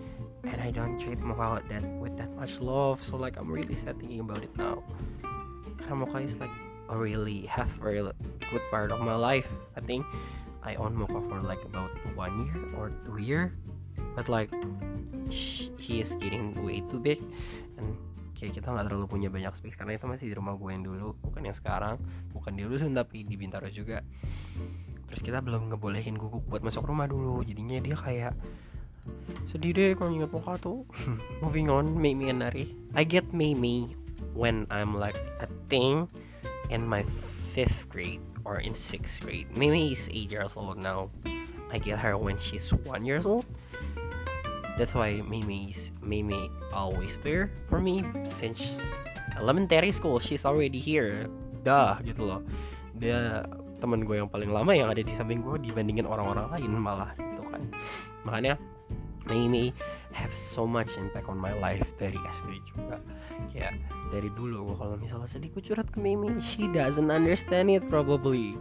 And 0.47 0.63
I 0.63 0.71
don't 0.71 1.03
treat 1.03 1.19
Mocha 1.19 1.67
that 1.67 1.83
with 1.99 2.15
that 2.15 2.31
much 2.39 2.63
love. 2.63 3.03
So 3.11 3.19
like 3.19 3.43
I'm 3.43 3.51
really 3.51 3.75
sad 3.83 3.99
thinking 3.99 4.23
about 4.23 4.47
it 4.47 4.55
now 4.55 4.87
Mocha 5.93 6.25
is 6.25 6.33
like 6.41 6.53
a 6.89 6.97
really 6.97 7.45
a 7.53 7.69
really 7.81 8.13
good 8.49 8.65
part 8.73 8.89
of 8.89 9.05
my 9.05 9.17
life. 9.17 9.45
I 9.77 9.85
think 9.85 10.07
I 10.65 10.81
own 10.81 10.97
Mocha 10.97 11.21
for 11.29 11.45
like 11.45 11.61
about 11.69 11.93
one 12.17 12.49
year 12.49 12.65
or 12.81 12.89
two 13.05 13.21
year. 13.21 13.53
But 14.17 14.33
like 14.33 14.49
he 15.77 16.01
is 16.01 16.09
getting 16.17 16.57
way 16.65 16.81
too 16.89 16.97
big. 16.97 17.21
And 17.77 17.99
kayak 18.39 18.57
kita 18.61 18.73
nggak 18.73 18.89
terlalu 18.89 19.07
punya 19.07 19.29
banyak 19.29 19.53
space 19.57 19.77
karena 19.77 20.01
itu 20.01 20.07
masih 20.09 20.27
di 20.33 20.35
rumah 20.35 20.59
gue 20.59 20.71
yang 20.73 20.85
dulu 20.85 21.15
bukan 21.23 21.49
yang 21.49 21.57
sekarang 21.57 21.97
bukan 22.35 22.53
di 22.59 22.67
Rusun 22.67 22.97
tapi 22.97 23.23
di 23.27 23.37
Bintaro 23.37 23.69
juga. 23.69 24.01
Terus 25.11 25.21
kita 25.21 25.39
belum 25.45 25.71
ngebolehin 25.71 26.19
guguk 26.19 26.43
buat 26.49 26.65
masuk 26.65 26.89
rumah 26.89 27.07
dulu. 27.07 27.45
Jadinya 27.45 27.79
dia 27.79 27.97
kayak 27.99 28.35
sedih 29.53 29.77
deh 29.77 29.91
kalau 29.95 30.11
ingat 30.15 30.33
Mocha 30.33 30.57
tuh. 30.59 30.87
Moving 31.43 31.69
on 31.69 31.93
Mimi 31.93 32.33
and 32.33 32.41
Nari. 32.41 32.73
I 32.97 33.05
get 33.05 33.31
Mimi 33.35 34.04
when 34.35 34.67
I'm 34.71 34.99
like 34.99 35.17
a 35.41 35.49
thing 35.71 36.11
in 36.69 36.87
my 36.87 37.07
fifth 37.55 37.89
grade 37.89 38.21
or 38.45 38.59
in 38.59 38.75
sixth 38.75 39.23
grade. 39.23 39.49
Mimi 39.57 39.95
is 39.95 40.05
eight 40.11 40.31
years 40.31 40.51
old 40.59 40.77
now. 40.77 41.09
I 41.71 41.79
get 41.79 41.99
her 41.99 42.19
when 42.19 42.39
she's 42.39 42.69
one 42.85 43.07
years 43.07 43.25
old. 43.25 43.47
That's 44.77 44.93
why 44.93 45.23
Mimi's 45.23 45.95
Mimi 46.03 46.51
always 46.75 47.19
there 47.23 47.51
for 47.71 47.81
me 47.81 48.03
since 48.39 48.75
elementary 49.39 49.95
school. 49.95 50.19
She's 50.19 50.45
already 50.45 50.83
here. 50.83 51.31
Dah 51.63 52.03
gitu 52.03 52.27
loh. 52.27 52.43
Dia 52.99 53.47
teman 53.79 54.03
gue 54.03 54.19
yang 54.19 54.31
paling 54.31 54.51
lama 54.51 54.75
yang 54.75 54.91
ada 54.91 55.03
di 55.03 55.15
samping 55.15 55.47
gue 55.47 55.63
dibandingin 55.63 56.07
orang-orang 56.11 56.51
lain 56.59 56.71
malah 56.75 57.11
gitu 57.15 57.43
kan. 57.55 57.63
Makanya 58.27 58.59
Mimi 59.31 59.73
have 60.13 60.35
so 60.53 60.67
much 60.67 60.91
impact 60.99 61.31
on 61.31 61.39
my 61.39 61.55
life 61.59 61.87
dari 61.97 62.19
SD 62.43 62.61
juga 62.75 62.99
kayak 63.55 63.79
dari 64.11 64.29
dulu. 64.35 64.75
Kalau 64.75 64.99
misalnya 64.99 65.31
sedih 65.31 65.55
curhat 65.55 65.89
ke 65.95 66.03
Mimi. 66.03 66.43
She 66.43 66.67
doesn't 66.75 67.09
understand 67.09 67.71
it 67.71 67.87
probably. 67.87 68.59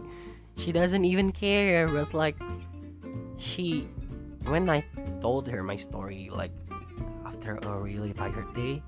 She 0.54 0.70
doesn't 0.70 1.02
even 1.02 1.34
care 1.34 1.90
but 1.90 2.14
like 2.14 2.38
she 3.42 3.90
when 4.46 4.70
I 4.70 4.86
told 5.18 5.50
her 5.50 5.66
my 5.66 5.74
story 5.74 6.30
like 6.30 6.54
after 7.26 7.58
a 7.66 7.74
really 7.74 8.14
tired 8.14 8.54
day 8.54 8.78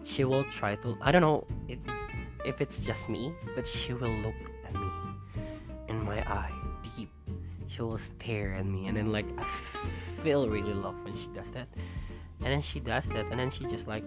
she 0.00 0.24
will 0.24 0.48
try 0.56 0.80
to 0.80 0.96
I 1.04 1.12
don't 1.12 1.20
know 1.20 1.44
it, 1.68 1.78
if 2.48 2.64
it's 2.64 2.80
just 2.80 3.12
me 3.12 3.36
but 3.52 3.68
she 3.68 3.92
will 3.92 4.16
look 4.24 4.40
at 4.64 4.72
me 4.72 4.88
in 5.92 6.00
my 6.08 6.24
eye 6.24 6.56
deep. 6.96 7.12
She 7.68 7.84
will 7.84 8.00
stare 8.00 8.56
at 8.56 8.64
me 8.64 8.88
and 8.88 8.96
then 8.96 9.12
like 9.12 9.28
I 9.36 9.44
feel 10.24 10.48
really 10.48 10.72
love 10.72 10.96
when 11.04 11.12
she 11.20 11.28
does 11.36 11.52
that. 11.52 11.68
And 12.40 12.56
then 12.56 12.62
she 12.64 12.80
does 12.80 13.04
that 13.12 13.28
and 13.28 13.36
then 13.36 13.52
she 13.52 13.68
just 13.68 13.86
like 13.86 14.04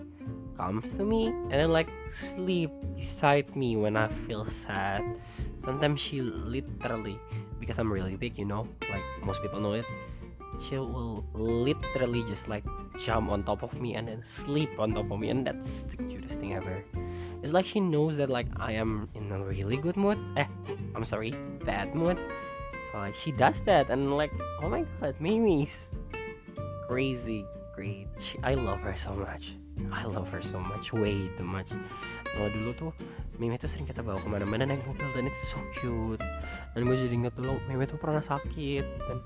comes 0.57 0.85
to 0.97 1.03
me 1.03 1.27
and 1.27 1.51
then 1.51 1.71
like 1.71 1.89
sleep 2.35 2.71
beside 2.95 3.55
me 3.55 3.75
when 3.75 3.95
I 3.97 4.07
feel 4.27 4.47
sad. 4.65 5.03
Sometimes 5.65 6.01
she 6.01 6.21
literally 6.21 7.19
because 7.59 7.79
I'm 7.79 7.91
really 7.91 8.15
big 8.15 8.37
you 8.37 8.45
know 8.45 8.67
like 8.91 9.03
most 9.23 9.41
people 9.41 9.59
know 9.59 9.73
it 9.73 9.85
she 10.61 10.77
will 10.77 11.25
literally 11.33 12.23
just 12.29 12.47
like 12.47 12.63
jump 13.03 13.31
on 13.31 13.43
top 13.43 13.63
of 13.63 13.73
me 13.79 13.95
and 13.95 14.07
then 14.07 14.23
sleep 14.45 14.69
on 14.77 14.93
top 14.93 15.09
of 15.11 15.19
me 15.19 15.29
and 15.29 15.45
that's 15.45 15.81
the 15.89 15.97
cutest 15.97 16.35
thing 16.35 16.53
ever. 16.53 16.83
It's 17.41 17.51
like 17.51 17.65
she 17.65 17.79
knows 17.79 18.17
that 18.17 18.29
like 18.29 18.47
I 18.57 18.73
am 18.73 19.09
in 19.15 19.31
a 19.31 19.43
really 19.43 19.77
good 19.77 19.97
mood. 19.97 20.17
Eh 20.37 20.45
I'm 20.95 21.05
sorry 21.05 21.31
bad 21.65 21.95
mood. 21.95 22.17
So 22.91 22.99
like 22.99 23.15
she 23.15 23.31
does 23.31 23.55
that 23.65 23.89
and 23.89 24.15
like 24.15 24.31
oh 24.61 24.69
my 24.69 24.85
god 25.01 25.15
Mimi's 25.19 25.75
crazy 26.87 27.45
great. 27.75 28.07
She, 28.21 28.37
I 28.43 28.53
love 28.53 28.79
her 28.81 28.95
so 28.95 29.13
much 29.15 29.53
I 29.91 30.05
love 30.05 30.29
her 30.29 30.41
so 30.41 30.59
much 30.59 30.93
way 30.93 31.29
too 31.37 31.45
much. 31.45 31.69
Kalau 32.33 32.49
dulu 32.49 32.71
tuh 32.77 32.91
Mimi 33.41 33.57
tuh 33.57 33.65
sering 33.65 33.89
kita 33.89 34.05
bawa 34.05 34.21
ke 34.21 34.29
mana-mana 34.29 34.69
naik 34.69 34.85
mobil 34.85 35.09
dan 35.17 35.25
itu 35.25 35.41
so 35.49 35.59
cute. 35.81 36.21
Dan 36.77 36.85
gue 36.85 36.95
jadi 36.95 37.13
inget 37.13 37.33
dulu 37.33 37.57
Mimi 37.65 37.89
tuh 37.89 37.97
pernah 37.97 38.21
sakit. 38.21 38.85
Dan 38.85 39.17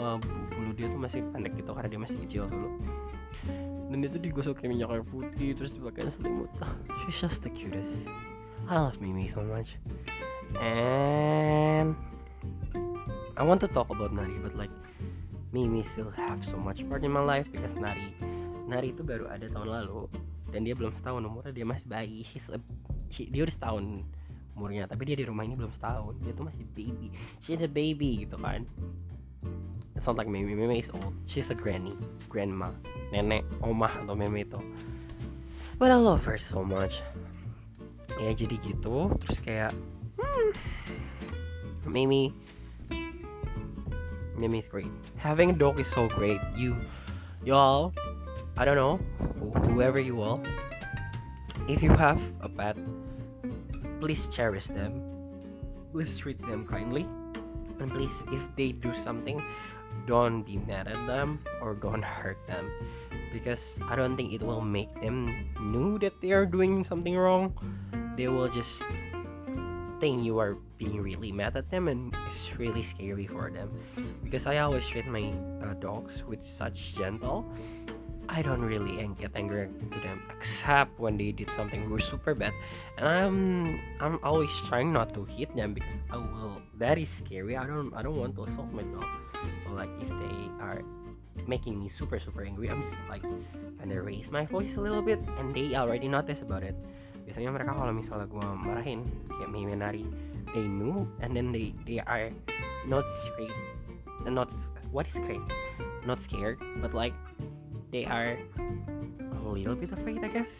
uh, 0.00 0.16
bulu 0.52 0.72
dia 0.72 0.88
tuh 0.88 1.00
masih 1.00 1.20
pendek 1.32 1.52
gitu 1.60 1.76
karena 1.76 1.88
dia 1.92 2.00
masih 2.00 2.16
kecil 2.24 2.48
dulu. 2.48 2.68
Dan 3.92 3.98
itu 4.00 4.16
digosoknya 4.16 4.68
minyak 4.72 4.88
kayu 4.88 5.04
putih 5.04 5.52
terus 5.52 5.72
dipakai 5.76 6.08
selimut. 6.16 6.48
She's 7.04 7.20
just 7.20 7.44
the 7.44 7.52
cutest. 7.52 7.92
I 8.64 8.80
love 8.80 8.96
Mimi 9.04 9.28
so 9.28 9.44
much. 9.44 9.76
And 10.56 11.92
I 13.36 13.42
want 13.44 13.60
to 13.60 13.68
talk 13.68 13.92
about 13.92 14.12
Nari 14.16 14.40
but 14.40 14.56
like 14.56 14.72
Mimi 15.52 15.84
still 15.92 16.08
have 16.16 16.40
so 16.44 16.56
much 16.56 16.80
part 16.88 17.04
in 17.04 17.12
my 17.12 17.20
life 17.20 17.52
because 17.52 17.76
Nari 17.76 18.16
Nari 18.72 18.96
itu 18.96 19.04
baru 19.04 19.28
ada 19.28 19.44
tahun 19.52 19.68
lalu 19.68 20.08
dan 20.48 20.64
dia 20.64 20.72
belum 20.72 20.96
setahun 20.96 21.28
umurnya 21.28 21.52
dia 21.52 21.66
masih 21.68 21.84
bayi. 21.84 22.24
She's 22.24 22.48
a, 22.48 22.56
she, 23.12 23.28
dia 23.28 23.44
udah 23.44 23.52
setahun 23.52 24.00
umurnya 24.56 24.88
tapi 24.88 25.04
dia 25.04 25.16
di 25.20 25.28
rumah 25.28 25.44
ini 25.44 25.60
belum 25.60 25.72
setahun. 25.76 26.16
Dia 26.24 26.32
tuh 26.32 26.48
masih 26.48 26.64
baby. 26.72 27.12
She's 27.44 27.60
a 27.60 27.68
baby 27.68 28.24
gitu 28.24 28.40
kan. 28.40 28.64
It's 29.92 30.08
not 30.08 30.16
like 30.16 30.32
Mimi. 30.32 30.56
Mimi 30.56 30.80
is 30.80 30.88
old. 30.96 31.12
She's 31.28 31.52
a 31.52 31.56
granny 31.56 31.92
grandma 32.32 32.72
nenek 33.12 33.44
omah 33.60 33.92
atau 33.92 34.16
Mimi 34.16 34.48
itu. 34.48 34.56
But 35.76 35.92
I 35.92 36.00
love 36.00 36.24
her 36.24 36.40
so 36.40 36.64
much. 36.64 37.04
Ya 38.16 38.32
jadi 38.32 38.56
gitu. 38.64 39.12
Terus 39.20 39.38
kayak 39.44 39.72
hmm, 40.16 40.48
Mimi 41.84 42.32
Mimi 44.40 44.58
is 44.58 44.68
great. 44.68 44.88
Having 45.20 45.50
a 45.50 45.56
dog 45.60 45.76
is 45.76 45.86
so 45.92 46.08
great. 46.08 46.40
You, 46.56 46.74
y'all, 47.44 47.92
I 48.56 48.64
don't 48.64 48.76
know, 48.76 49.00
whoever 49.64 50.00
you 50.00 50.20
all, 50.20 50.42
if 51.68 51.82
you 51.82 51.90
have 51.90 52.20
a 52.40 52.48
pet, 52.48 52.76
please 54.00 54.26
cherish 54.28 54.66
them. 54.66 55.00
Please 55.92 56.18
treat 56.18 56.40
them 56.42 56.66
kindly. 56.66 57.06
And 57.80 57.90
please, 57.90 58.12
if 58.28 58.42
they 58.56 58.72
do 58.72 58.94
something, 58.94 59.42
don't 60.06 60.42
be 60.42 60.58
mad 60.58 60.88
at 60.88 61.00
them 61.06 61.40
or 61.62 61.74
don't 61.74 62.02
hurt 62.02 62.38
them. 62.46 62.70
Because 63.32 63.60
I 63.88 63.96
don't 63.96 64.16
think 64.16 64.32
it 64.32 64.42
will 64.42 64.60
make 64.60 64.92
them 65.00 65.48
know 65.58 65.96
that 65.98 66.20
they 66.20 66.32
are 66.32 66.44
doing 66.44 66.84
something 66.84 67.16
wrong. 67.16 67.56
They 68.16 68.28
will 68.28 68.48
just 68.48 68.82
think 70.02 70.24
you 70.24 70.38
are 70.40 70.58
being 70.78 71.00
really 71.00 71.30
mad 71.30 71.56
at 71.56 71.70
them 71.70 71.86
and 71.86 72.12
it's 72.26 72.58
really 72.58 72.82
scary 72.82 73.24
for 73.24 73.52
them 73.54 73.70
because 74.24 74.46
i 74.46 74.58
always 74.58 74.82
treat 74.88 75.06
my 75.06 75.30
uh, 75.62 75.74
dogs 75.74 76.24
with 76.26 76.42
such 76.42 76.96
gentle 76.96 77.46
i 78.32 78.40
don't 78.40 78.64
really 78.64 78.96
get 79.20 79.28
angry 79.36 79.68
to 79.92 79.98
them 80.00 80.24
except 80.32 80.96
when 80.96 81.20
they 81.20 81.32
did 81.32 81.48
something 81.52 81.84
super 82.00 82.34
bad. 82.34 82.56
And 82.96 83.06
i'm 83.06 83.36
i'm 84.00 84.16
always 84.24 84.50
trying 84.66 84.92
not 84.92 85.12
to 85.12 85.28
hit 85.28 85.52
them 85.54 85.76
because 85.76 86.00
oh, 86.10 86.16
i 86.16 86.16
will 86.16 86.56
that 86.80 86.96
is 86.96 87.12
scary. 87.12 87.56
I 87.56 87.68
don't 87.68 87.92
i 87.92 88.00
don't 88.00 88.16
want 88.16 88.34
to 88.40 88.48
assault 88.48 88.72
my 88.72 88.82
dog. 88.88 89.04
So 89.64 89.76
like 89.76 89.92
if 90.00 90.08
they 90.08 90.38
are 90.64 90.80
making 91.46 91.76
me 91.76 91.88
super 91.88 92.20
super 92.20 92.44
angry 92.44 92.68
i'm 92.68 92.82
just 92.84 92.96
like 93.08 93.22
kind 93.22 93.90
of 93.92 94.04
raise 94.04 94.30
my 94.30 94.46
voice 94.46 94.72
a 94.76 94.80
little 94.80 95.02
bit 95.02 95.20
and 95.36 95.52
they 95.52 95.76
already 95.76 96.08
notice 96.08 96.40
about 96.40 96.64
it. 96.64 96.74
Biasanya 97.28 97.52
mereka 97.52 97.70
kalau 97.76 97.92
misalnya 97.92 98.26
gue 98.26 98.46
marahin 98.64 99.06
kayak 99.28 99.52
they 100.52 100.64
knew 100.68 101.08
and 101.20 101.36
then 101.36 101.52
they 101.52 101.72
they 101.88 102.00
are 102.04 102.28
not 102.88 103.04
scared 103.24 103.56
not 104.28 104.52
what 104.92 105.08
is 105.08 105.16
scared 105.16 105.40
not 106.04 106.20
scared 106.20 106.60
but 106.84 106.92
like 106.92 107.16
they 107.92 108.04
are 108.04 108.38
a 108.58 109.48
little 109.48 109.74
bit 109.74 109.92
afraid 109.92 110.24
I 110.24 110.28
guess. 110.28 110.50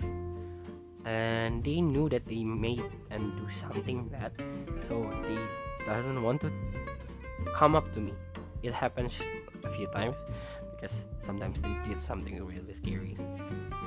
And 1.05 1.65
they 1.65 1.81
knew 1.81 2.09
that 2.11 2.27
they 2.27 2.45
made 2.45 2.85
and 3.11 3.35
do 3.35 3.49
something 3.59 4.07
bad 4.07 4.31
so 4.87 5.03
they 5.27 5.39
doesn't 5.85 6.23
want 6.23 6.41
to 6.43 6.53
come 7.57 7.75
up 7.75 7.93
to 7.95 8.01
me. 8.01 8.13
It 8.63 8.73
happens 8.73 9.13
a 9.65 9.71
few 9.75 9.89
times 9.89 10.17
because 10.71 10.95
sometimes 11.27 11.59
they 11.61 11.75
did 11.89 12.01
something 12.07 12.39
really 12.45 12.75
scary 12.83 13.17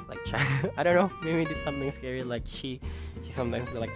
like 0.07 0.19
I 0.77 0.83
don't 0.83 0.95
know 0.95 1.11
maybe 1.23 1.45
did 1.45 1.63
something 1.63 1.91
scary 1.91 2.23
like 2.23 2.43
she 2.45 2.79
she 3.25 3.31
sometimes 3.31 3.69
like 3.73 3.89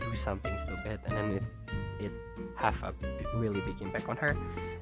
do 0.00 0.16
something 0.24 0.56
stupid 0.64 1.00
and 1.06 1.16
then 1.16 1.30
it 1.36 1.42
it 2.00 2.12
have 2.56 2.76
a 2.82 2.92
really 3.34 3.60
big 3.60 3.80
impact 3.80 4.08
on 4.08 4.16
her. 4.16 4.36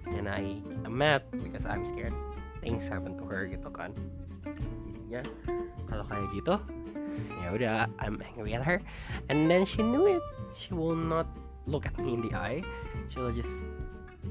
And 0.07 0.29
I 0.29 0.57
am 0.85 0.97
mad 0.97 1.23
because 1.43 1.67
I'm 1.67 1.87
scared 1.87 2.15
things 2.61 2.85
happen 2.87 3.17
to 3.19 3.25
her 3.27 3.47
gitu 3.47 3.69
kan. 3.71 3.95
Jadinya 4.43 5.23
kalau 5.89 6.05
kayak 6.07 6.29
gitu 6.37 6.55
ya 7.43 7.49
udah 7.51 7.75
I'm 7.99 8.23
angry 8.23 8.55
at 8.55 8.63
her. 8.63 8.79
And 9.29 9.51
then 9.51 9.67
she 9.67 9.83
knew 9.83 10.07
it. 10.07 10.23
She 10.59 10.75
will 10.75 10.99
not 10.99 11.27
look 11.67 11.87
at 11.87 11.97
me 11.99 12.15
in 12.15 12.23
the 12.23 12.33
eye. 12.35 12.63
She 13.11 13.19
will 13.19 13.35
just 13.35 13.51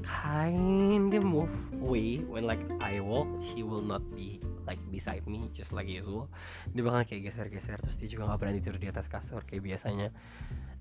kind 0.04 1.12
of 1.12 1.22
move 1.24 1.50
away 1.80 2.22
when 2.28 2.44
like 2.44 2.60
I 2.80 3.00
walk. 3.00 3.28
She 3.52 3.62
will 3.62 3.82
not 3.82 4.02
be 4.14 4.40
like 4.66 4.78
beside 4.92 5.26
me 5.26 5.50
just 5.56 5.72
like 5.72 5.88
usual. 5.88 6.28
Dia 6.76 6.84
bakal 6.84 7.08
kayak 7.08 7.32
geser-geser 7.32 7.80
terus 7.80 7.96
dia 7.96 8.08
juga 8.12 8.36
gak 8.36 8.40
berani 8.44 8.60
tidur 8.60 8.76
di 8.76 8.88
atas 8.92 9.08
kasur 9.08 9.40
kayak 9.48 9.64
biasanya. 9.64 10.12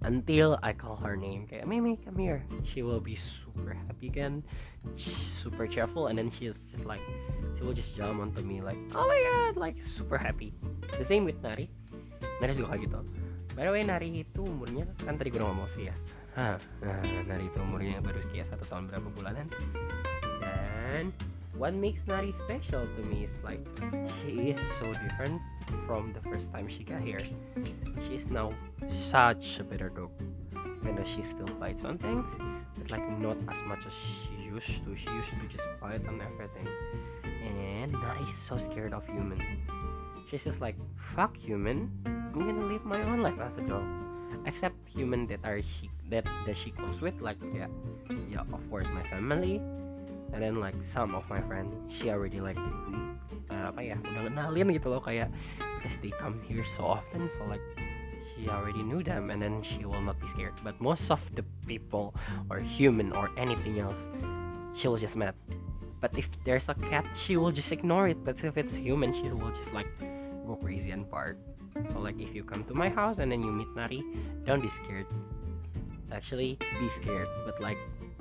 Until 0.05 0.60
I 0.62 0.77
call 0.77 0.99
her 1.01 1.17
name 1.17 1.49
kayak 1.49 1.65
Mimi 1.65 1.97
come 2.03 2.19
here. 2.19 2.43
She 2.67 2.83
will 2.83 3.01
be 3.01 3.17
super 3.17 3.73
happy 3.73 4.12
again. 4.12 4.43
Super 5.41 5.65
cheerful 5.65 6.12
and 6.12 6.19
then 6.19 6.29
she 6.29 6.51
is 6.51 6.60
just 6.69 6.83
like 6.86 7.01
she 7.58 7.65
will 7.65 7.74
just 7.74 7.91
jump 7.98 8.22
onto 8.22 8.46
me 8.46 8.62
like 8.62 8.78
oh 8.93 9.06
my 9.10 9.20
god 9.26 9.58
like 9.58 9.76
super 9.82 10.17
happy 10.17 10.54
the 11.02 11.06
same 11.10 11.26
with 11.26 11.38
Nari 11.41 11.67
Nari 12.38 12.54
juga 12.54 12.78
kayak 12.78 12.82
gitu 12.86 13.00
by 13.58 13.65
the 13.65 13.72
way 13.74 13.82
Nari 13.82 14.22
itu 14.22 14.46
umurnya 14.46 14.86
kan 15.02 15.17
tadi 15.17 15.34
gue 15.34 15.41
udah 15.41 15.50
ngomong 15.50 15.70
sih 15.74 15.89
ya 15.89 15.96
Hah, 16.38 16.62
nah 16.86 17.02
Nari 17.26 17.50
itu 17.50 17.58
umurnya 17.58 17.98
baru 17.98 18.22
kayak 18.30 18.46
satu 18.54 18.70
tahun 18.70 18.93
berapa 18.93 19.10
bulanan 19.17 19.50
dan 20.38 21.10
what 21.58 21.74
makes 21.74 22.06
Nari 22.06 22.30
special 22.46 22.86
to 22.86 23.02
me 23.10 23.26
is 23.26 23.34
like 23.41 23.60
she 24.22 24.54
is 24.54 24.62
so 24.78 24.93
different 25.02 25.41
from 25.89 26.13
the 26.13 26.22
first 26.30 26.46
time 26.54 26.70
she 26.70 26.84
got 26.84 27.02
here. 27.02 27.20
She's 28.08 28.26
now 28.30 28.54
such 29.10 29.58
a 29.60 29.63
better 29.63 29.89
dog. 29.89 30.12
I 30.56 30.91
know 30.91 31.04
she 31.04 31.24
still 31.26 31.50
bites 31.60 31.84
on 31.84 31.98
things, 31.98 32.26
but 32.78 32.91
like 32.91 33.04
not 33.20 33.38
as 33.50 33.60
much 33.67 33.84
as 33.86 33.91
she 33.91 34.48
used 34.48 34.86
to. 34.86 34.96
She 34.96 35.10
used 35.10 35.34
to 35.34 35.48
just 35.50 35.65
bite 35.82 36.06
on 36.08 36.22
everything. 36.22 36.67
And 37.88 38.04
Nari 38.04 38.28
is 38.28 38.41
so 38.43 38.60
scared 38.60 38.91
of 38.91 39.08
human. 39.08 39.39
She's 40.30 40.43
just 40.43 40.60
like, 40.60 40.76
fuck 41.15 41.38
human. 41.38 41.88
I'm 42.06 42.36
gonna 42.36 42.67
live 42.67 42.84
my 42.84 43.00
own 43.04 43.23
life 43.23 43.39
as 43.39 43.56
a 43.58 43.63
dog. 43.63 43.88
Except 44.45 44.76
human 44.91 45.26
that 45.28 45.39
are 45.47 45.62
she 45.63 45.89
that 46.12 46.28
that 46.45 46.58
she 46.60 46.71
close 46.71 47.00
with, 47.00 47.15
like 47.21 47.38
yeah, 47.56 47.67
yeah, 48.28 48.43
of 48.52 48.60
course 48.69 48.88
my 48.91 49.04
family, 49.08 49.63
and 50.34 50.43
then 50.43 50.60
like 50.60 50.76
some 50.93 51.15
of 51.15 51.23
my 51.30 51.39
friends 51.47 51.71
she 51.88 52.12
already 52.12 52.39
like 52.39 52.60
uh, 53.52 53.71
apa 53.71 53.80
ya 53.80 53.95
udah 54.04 54.23
kenalin 54.28 54.67
gitu 54.76 54.91
loh 54.91 55.00
kayak 55.00 55.32
because 55.80 55.95
they 56.04 56.12
come 56.19 56.39
here 56.43 56.67
so 56.76 56.84
often 57.00 57.32
so 57.39 57.47
like 57.47 57.63
she 58.36 58.47
already 58.52 58.84
knew 58.84 59.00
them 59.00 59.32
and 59.32 59.39
then 59.39 59.63
she 59.63 59.88
will 59.88 60.04
not 60.04 60.19
be 60.19 60.28
scared 60.32 60.56
but 60.63 60.76
most 60.84 61.08
of 61.08 61.19
the 61.39 61.43
people 61.63 62.12
or 62.52 62.60
human 62.60 63.15
or 63.15 63.32
anything 63.39 63.80
else 63.80 64.00
she 64.76 64.88
will 64.91 65.00
just 65.00 65.15
mad 65.15 65.36
but 65.99 66.13
if 66.17 66.29
there's 66.45 66.69
a 66.69 66.75
cat 66.89 67.05
she 67.15 67.38
will 67.38 67.51
just 67.51 67.71
ignore 67.71 68.07
it. 68.07 68.17
But 68.23 68.43
if 68.43 68.57
it's 68.57 68.75
human 68.75 69.13
she 69.13 69.29
will 69.29 69.51
just 69.51 69.73
like 69.73 69.88
go 70.45 70.55
crazy 70.57 70.91
and 70.91 71.10
bark. 71.10 71.38
So 71.93 71.99
like 71.99 72.19
if 72.19 72.33
you 72.33 72.43
come 72.43 72.63
to 72.65 72.73
my 72.73 72.89
house 72.89 73.17
and 73.17 73.31
then 73.31 73.41
you 73.41 73.51
meet 73.51 73.69
Nari 73.75 74.03
don't 74.45 74.62
be 74.62 74.71
scared. 74.83 75.05
Actually 76.12 76.57
be 76.79 76.89
scared. 77.01 77.27
But 77.45 77.62
like 77.62 77.77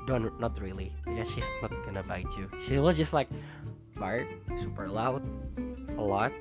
don't 0.07 0.29
not 0.41 0.59
really. 0.61 0.93
Because 1.05 1.29
she's 1.33 1.49
not 1.63 1.73
gonna 1.85 2.03
bite 2.03 2.29
you. 2.37 2.49
She 2.69 2.79
will 2.79 2.93
just 2.93 3.13
like 3.13 3.29
bark 3.97 4.27
super 4.61 4.89
loud 4.89 5.23
a 5.97 6.03
lot. 6.03 6.33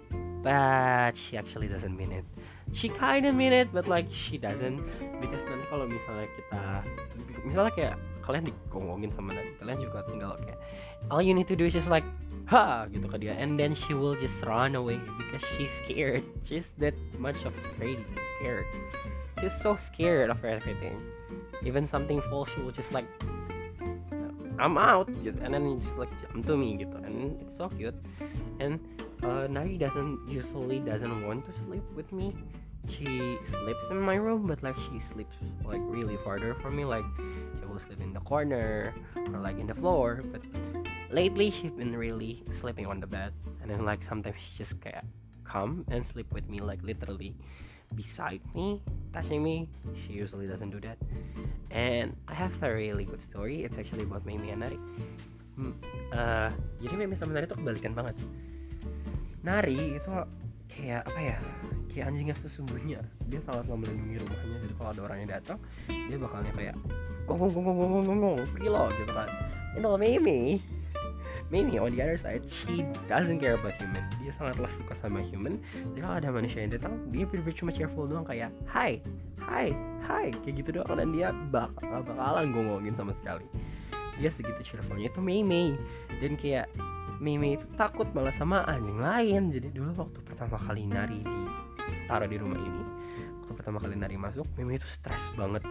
But 0.43 1.17
she 1.17 1.37
actually 1.37 1.67
doesn't 1.67 1.95
mean 1.95 2.11
it. 2.11 2.25
She 2.73 2.89
kinda 2.89 3.31
mean 3.31 3.53
it 3.53 3.71
but 3.73 3.87
like 3.87 4.07
she 4.11 4.37
doesn't. 4.37 4.81
Because 5.21 5.41
nanti 5.47 5.65
kalau 5.71 5.85
misalnya 5.87 6.27
kita 6.35 6.61
misalnya 7.45 7.71
kayak 7.73 7.95
kalian 8.25 8.49
digongongin 8.49 9.13
sama 9.13 9.37
nanti 9.37 9.53
kalian 9.61 9.79
juga 9.85 10.01
tinggal 10.09 10.33
kayak 10.41 10.57
all 11.11 11.21
you 11.21 11.33
need 11.33 11.47
to 11.47 11.55
do 11.55 11.65
is 11.65 11.73
just 11.73 11.87
like 11.87 12.03
ha 12.45 12.85
gitu 12.93 13.09
ke 13.09 13.17
dia. 13.17 13.33
And 13.33 13.57
then 13.57 13.73
she 13.73 13.93
will 13.93 14.15
just 14.17 14.37
run 14.45 14.77
away 14.77 15.01
because 15.17 15.43
she's 15.57 15.73
scared. 15.85 16.23
She's 16.45 16.65
that 16.77 16.93
much 17.17 17.37
of 17.45 17.53
afraid 17.73 18.01
scared. 18.37 18.69
She's 19.41 19.55
so 19.61 19.77
scared 19.91 20.29
of 20.29 20.41
everything. 20.45 21.01
Even 21.65 21.89
something 21.89 22.21
falls 22.29 22.49
she 22.53 22.61
will 22.61 22.73
just 22.73 22.93
like 22.93 23.09
I'm 24.55 24.77
out 24.77 25.09
gitu. 25.25 25.35
And 25.41 25.53
then 25.53 25.81
just 25.81 25.97
like 25.97 26.11
jump 26.21 26.45
to 26.47 26.55
me 26.55 26.77
gitu. 26.79 26.95
And 27.01 27.41
it's 27.41 27.57
so 27.57 27.69
cute. 27.69 27.97
And 28.61 28.79
uh, 29.25 29.49
Nari 29.49 29.77
doesn't 29.77 30.29
usually 30.29 30.79
doesn't 30.79 31.25
want 31.25 31.43
to 31.49 31.53
sleep 31.65 31.83
with 31.97 32.07
me. 32.13 32.37
She 32.85 33.41
sleeps 33.49 33.85
in 33.89 33.97
my 33.97 34.13
room 34.13 34.45
but 34.45 34.61
like 34.61 34.77
she 34.77 35.01
sleeps 35.09 35.33
like 35.65 35.81
really 35.89 36.21
farther 36.21 36.53
from 36.61 36.77
me. 36.77 36.85
Like 36.85 37.05
she 37.57 37.65
will 37.65 37.81
sleep 37.81 37.99
in 37.99 38.13
the 38.13 38.21
corner 38.21 38.93
or 39.17 39.41
like 39.41 39.57
in 39.57 39.65
the 39.65 39.73
floor 39.73 40.21
but 40.29 40.45
lately 41.15 41.47
she's 41.47 41.71
been 41.71 41.95
really 41.95 42.43
sleeping 42.59 42.83
on 42.83 42.99
the 42.99 43.07
bed 43.07 43.31
and 43.63 43.71
then 43.71 43.87
like 43.87 44.03
sometimes 44.03 44.35
she 44.35 44.51
just 44.59 44.75
kayak 44.83 45.07
come 45.47 45.87
and 45.87 46.03
sleep 46.11 46.27
with 46.35 46.43
me 46.51 46.59
like 46.59 46.83
literally 46.83 47.31
beside 47.95 48.41
me, 48.53 48.81
touching 49.13 49.43
me. 49.43 49.69
She 50.03 50.13
usually 50.13 50.47
doesn't 50.47 50.69
do 50.69 50.81
that. 50.81 50.97
And 51.71 52.15
I 52.27 52.33
have 52.33 52.51
a 52.63 52.73
really 52.73 53.05
good 53.05 53.21
story. 53.23 53.63
It's 53.63 53.77
actually 53.77 54.03
about 54.03 54.25
Mimi 54.25 54.51
and 54.51 54.61
Nari. 54.65 54.79
Hmm, 55.55 55.71
uh, 56.11 56.51
jadi 56.83 56.93
Mimi 56.99 57.15
sama 57.15 57.39
Nari 57.39 57.47
tuh 57.47 57.55
kebalikan 57.61 57.95
banget. 57.95 58.15
Nari 59.45 60.01
itu 60.01 60.11
kayak 60.67 61.07
apa 61.07 61.19
ya? 61.21 61.37
Kayak 61.93 62.05
anjing 62.11 62.27
yang 62.33 62.39
sesungguhnya. 62.43 62.99
Dia 63.31 63.39
sangat 63.47 63.69
melindungi 63.69 64.19
rumahnya. 64.19 64.57
Jadi 64.67 64.73
kalau 64.75 64.89
ada 64.91 65.01
orang 65.07 65.17
yang 65.23 65.31
datang, 65.31 65.59
dia 65.87 66.17
bakalnya 66.19 66.51
kayak 66.51 66.75
gong 67.23 67.37
gong 67.39 67.51
gong 67.53 67.63
gong 67.63 67.77
gong 67.77 68.05
gong 68.05 68.19
gong 68.19 68.39
lo 68.67 68.83
gitu 68.91 69.13
kan. 69.15 69.29
You 69.75 69.83
know 69.83 69.95
Mimi 69.95 70.59
Mimi 71.55 71.79
on 71.79 71.95
the 71.95 72.03
other 72.03 72.19
side 72.19 72.43
she 72.51 72.83
doesn't 73.07 73.39
care 73.39 73.55
about 73.55 73.79
human. 73.79 74.03
Dia 74.19 74.35
sangatlah 74.35 74.67
suka 74.75 74.91
sama 74.99 75.23
human. 75.23 75.63
Jadi 75.95 75.99
kalau 76.03 76.15
ada 76.19 76.27
manusia 76.35 76.67
yang 76.67 76.75
datang 76.75 76.99
dia 77.15 77.23
bener-bener 77.23 77.55
cuma 77.55 77.71
cheerful 77.71 78.11
doang 78.11 78.27
kayak 78.27 78.51
hi 78.67 78.99
hi 79.39 79.71
hi 80.03 80.35
kayak 80.43 80.55
gitu 80.59 80.83
doang. 80.83 80.99
Dan 80.99 81.15
dia 81.15 81.31
bakal 81.55 82.03
bakalan 82.03 82.51
ngomongin 82.51 82.91
sama 82.99 83.15
sekali. 83.23 83.47
Dia 84.19 84.35
segitu 84.35 84.67
cheerfulnya. 84.67 85.07
Itu 85.07 85.23
Mimi 85.23 85.79
dan 86.19 86.35
kayak 86.35 86.67
Mimi 87.23 87.55
itu 87.55 87.63
takut 87.79 88.11
malah 88.11 88.35
sama 88.35 88.67
anjing 88.67 88.99
lain. 88.99 89.55
Jadi 89.55 89.71
dulu 89.71 89.95
waktu 89.95 90.19
pertama 90.27 90.59
kali 90.59 90.83
nari 90.83 91.23
di 91.23 91.95
taruh 92.11 92.27
di 92.27 92.35
rumah 92.35 92.59
ini 92.59 92.83
waktu 93.39 93.53
pertama 93.55 93.79
kali 93.79 93.95
nari 93.95 94.19
masuk 94.19 94.43
Mimi 94.59 94.75
itu 94.75 94.87
stres 94.99 95.23
banget. 95.39 95.63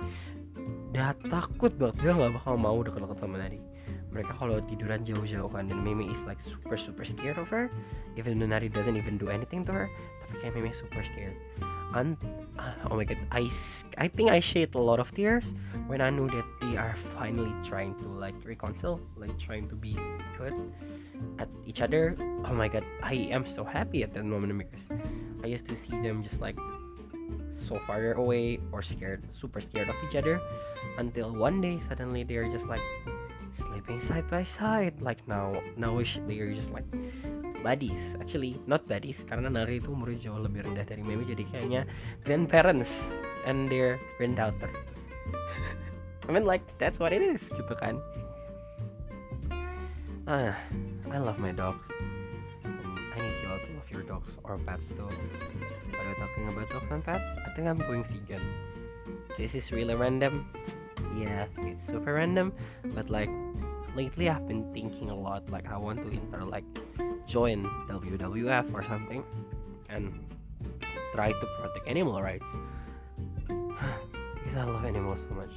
Dia 0.96 1.12
takut 1.28 1.76
banget. 1.76 2.00
Dia 2.00 2.16
nggak 2.16 2.40
bakal 2.40 2.56
mau 2.56 2.80
deket-deket 2.80 3.20
sama 3.20 3.36
nari 3.36 3.73
mereka 4.14 4.32
kalau 4.38 4.62
tiduran 4.70 5.02
jauh-jauh 5.02 5.50
dan 5.50 5.74
Mimi 5.82 6.06
is 6.06 6.22
like 6.22 6.38
super 6.46 6.78
super 6.78 7.02
scared 7.02 7.36
of 7.36 7.50
her. 7.50 7.66
Even 8.14 8.38
though 8.38 8.46
Nari 8.46 8.70
doesn't 8.70 8.94
even 8.94 9.18
do 9.18 9.26
anything 9.26 9.66
to 9.66 9.74
her 9.74 9.86
tapi 10.24 10.34
kayak 10.40 10.52
Mimi 10.54 10.70
super 10.72 11.02
scared. 11.02 11.34
And 11.94 12.14
uh, 12.58 12.90
oh 12.90 12.94
my 12.94 13.02
god 13.02 13.18
I 13.34 13.50
I 13.98 14.06
think 14.06 14.30
I 14.30 14.38
shed 14.38 14.78
a 14.78 14.82
lot 14.82 15.02
of 15.02 15.10
tears 15.14 15.42
when 15.90 15.98
I 15.98 16.14
knew 16.14 16.30
that 16.30 16.46
they 16.62 16.78
are 16.78 16.94
finally 17.18 17.50
trying 17.66 17.98
to 18.02 18.06
like 18.06 18.38
reconcile 18.46 19.02
like 19.18 19.34
trying 19.42 19.66
to 19.70 19.76
be 19.76 19.98
good 20.38 20.54
at 21.42 21.50
each 21.66 21.82
other. 21.82 22.14
Oh 22.46 22.54
my 22.54 22.70
god 22.70 22.86
I 23.02 23.30
am 23.34 23.46
so 23.50 23.66
happy 23.66 24.06
at 24.06 24.14
that 24.14 24.22
moment 24.22 24.54
because 24.54 24.86
I 25.42 25.50
used 25.50 25.66
to 25.70 25.76
see 25.86 25.98
them 25.98 26.22
just 26.22 26.38
like 26.38 26.58
so 27.54 27.80
far 27.86 28.12
away 28.14 28.58
or 28.72 28.82
scared 28.82 29.22
super 29.30 29.60
scared 29.60 29.88
of 29.88 29.96
each 30.08 30.16
other 30.16 30.40
until 30.98 31.32
one 31.32 31.60
day 31.60 31.80
suddenly 31.88 32.22
they're 32.24 32.50
just 32.50 32.66
like 32.66 32.82
sleeping 33.84 34.08
side 34.08 34.30
by 34.30 34.46
side. 34.58 34.94
Like 35.00 35.20
now 35.28 35.60
now 35.76 36.00
they're 36.26 36.54
just 36.54 36.72
like 36.72 36.84
buddies. 37.62 38.00
Actually 38.20 38.60
not 38.66 38.88
buddies 38.88 39.16
karena 39.28 39.48
Nari 39.52 39.80
itu 39.80 39.92
umurnya 39.92 40.28
jauh 40.28 40.40
lebih 40.40 40.64
rendah 40.64 40.84
dari 40.88 41.04
Mimi 41.04 41.28
jadi 41.28 41.44
kayaknya 41.52 41.82
grandparents 42.24 42.88
and 43.44 43.68
their 43.68 44.00
granddaughter. 44.16 44.72
I 46.28 46.32
mean 46.32 46.48
like 46.48 46.64
that's 46.80 46.96
what 46.96 47.12
it 47.12 47.20
is 47.20 47.44
gitu 47.52 47.74
kan. 47.76 48.00
Ah 50.24 50.56
I 51.12 51.20
love 51.20 51.36
my 51.36 51.52
and 51.52 51.60
I 51.60 53.16
need 53.20 53.36
you 53.44 53.48
all 53.52 53.60
to 53.60 53.68
love 53.76 53.88
your 53.92 54.04
dogs 54.08 54.32
or 54.40 54.56
pets 54.64 54.88
too 54.96 55.04
but 55.92 56.00
we're 56.00 56.16
talking 56.16 56.44
about 56.48 56.66
dogs 56.72 56.88
and 56.88 57.04
pets? 57.04 57.24
I 57.44 57.48
think 57.52 57.68
I'm 57.68 57.80
going 57.84 58.08
vegan 58.08 58.40
this 59.36 59.52
is 59.52 59.68
really 59.68 59.92
random. 59.92 60.48
Yeah 61.12 61.44
it's 61.60 61.84
super 61.86 62.16
random 62.16 62.56
but 62.96 63.12
like 63.12 63.28
lately 63.94 64.28
I've 64.28 64.46
been 64.46 64.72
thinking 64.72 65.10
a 65.10 65.14
lot 65.14 65.48
like 65.50 65.66
I 65.66 65.76
want 65.76 65.98
to 66.02 66.10
enter 66.10 66.44
like 66.44 66.64
join 67.26 67.64
WWF 67.88 68.72
or 68.74 68.82
something 68.84 69.24
and 69.88 70.12
try 71.14 71.30
to 71.30 71.46
protect 71.60 71.88
animal 71.88 72.20
rights 72.20 72.44
because 73.46 74.56
I 74.56 74.64
love 74.64 74.84
animals 74.84 75.20
so 75.28 75.34
much. 75.34 75.50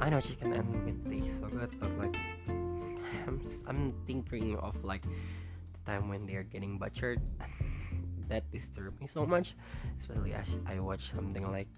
I 0.00 0.10
know 0.10 0.20
chicken 0.20 0.52
and 0.52 0.84
meat 0.84 1.24
tastes 1.24 1.40
so 1.40 1.48
good, 1.48 1.70
but 1.80 1.90
like 1.98 2.16
I'm 2.48 3.40
I'm 3.66 3.94
thinking 4.06 4.56
of 4.56 4.82
like 4.84 5.02
the 5.02 5.90
time 5.90 6.08
when 6.08 6.26
they're 6.26 6.44
getting 6.44 6.78
butchered. 6.78 7.20
that 8.28 8.50
disturbed 8.50 9.00
me 9.00 9.08
so 9.12 9.24
much. 9.24 9.54
Especially 10.00 10.34
as 10.34 10.46
I 10.66 10.80
watched 10.80 11.14
something 11.14 11.50
like 11.50 11.68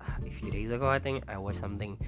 a 0.26 0.30
few 0.40 0.50
days 0.50 0.70
ago. 0.70 0.86
I 0.86 0.98
think 0.98 1.24
I 1.28 1.38
watched 1.38 1.60
something 1.60 1.98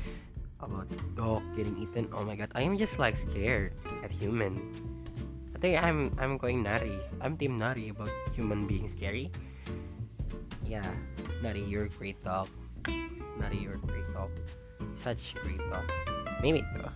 about 0.60 0.88
dog 1.16 1.42
getting 1.56 1.76
eaten. 1.78 2.08
Oh 2.12 2.24
my 2.24 2.36
god, 2.36 2.50
I'm 2.54 2.78
just 2.78 2.98
like 2.98 3.16
scared 3.18 3.72
at 4.04 4.10
human. 4.10 4.60
I 5.54 5.58
think 5.58 5.82
I'm 5.82 6.12
I'm 6.18 6.36
going 6.36 6.62
nutty. 6.62 6.98
I'm 7.20 7.36
team 7.36 7.58
nutty 7.58 7.88
about 7.90 8.10
human 8.34 8.66
being 8.66 8.90
scary. 8.90 9.30
yeah, 10.64 10.84
not 11.42 11.56
a 11.56 11.60
your 11.60 11.88
great 11.88 12.22
talk, 12.24 12.48
not 13.38 13.52
a 13.52 13.56
your 13.56 13.76
great 13.76 14.04
talk, 14.12 14.30
such 15.02 15.34
great 15.42 15.60
talk. 15.70 15.86
Maybe 16.42 16.64
though. 16.76 16.90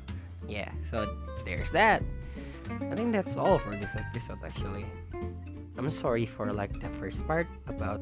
Yeah, 0.49 0.71
so 0.91 1.07
there's 1.45 1.71
that. 1.73 2.03
I 2.69 2.95
think 2.95 3.13
that's 3.13 3.37
all 3.37 3.59
for 3.59 3.71
this 3.71 3.91
episode 3.95 4.39
actually. 4.45 4.87
I'm 5.79 5.91
sorry 5.91 6.27
for 6.27 6.53
like 6.53 6.73
the 6.81 6.91
first 6.99 7.25
part 7.27 7.47
about 7.67 8.01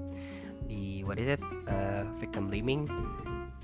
the 0.69 1.05
what 1.05 1.19
is 1.19 1.29
it? 1.29 1.41
Uh, 1.69 2.05
victim 2.19 2.49
blaming. 2.49 2.89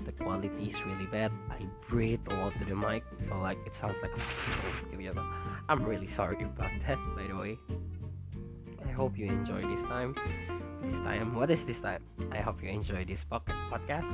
The 0.05 0.11
quality 0.11 0.69
is 0.69 0.77
really 0.85 1.07
bad. 1.07 1.31
I 1.49 1.65
breathe 1.89 2.21
a 2.29 2.35
lot 2.35 2.53
to 2.59 2.65
the 2.65 2.75
mic, 2.75 3.03
so 3.27 3.39
like 3.39 3.57
it 3.65 3.73
sounds 3.81 3.97
like 4.01 4.13
I'm 5.69 5.83
really 5.83 6.09
sorry 6.15 6.43
about 6.43 6.69
that 6.85 6.99
by 7.17 7.25
the 7.27 7.35
way. 7.35 7.57
I 8.85 8.91
hope 8.91 9.17
you 9.17 9.25
enjoy 9.25 9.65
this 9.65 9.81
time. 9.89 10.13
This 10.83 10.93
time, 11.01 11.33
what 11.33 11.49
is 11.49 11.65
this 11.65 11.81
time? 11.81 12.03
I 12.31 12.37
hope 12.37 12.61
you 12.61 12.69
enjoy 12.69 13.05
this 13.05 13.25
podcast. 13.25 14.05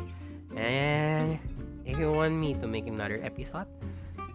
And 0.55 1.39
if 1.85 1.99
you 1.99 2.11
want 2.11 2.35
me 2.35 2.53
to 2.55 2.67
make 2.67 2.87
another 2.87 3.19
episode, 3.21 3.67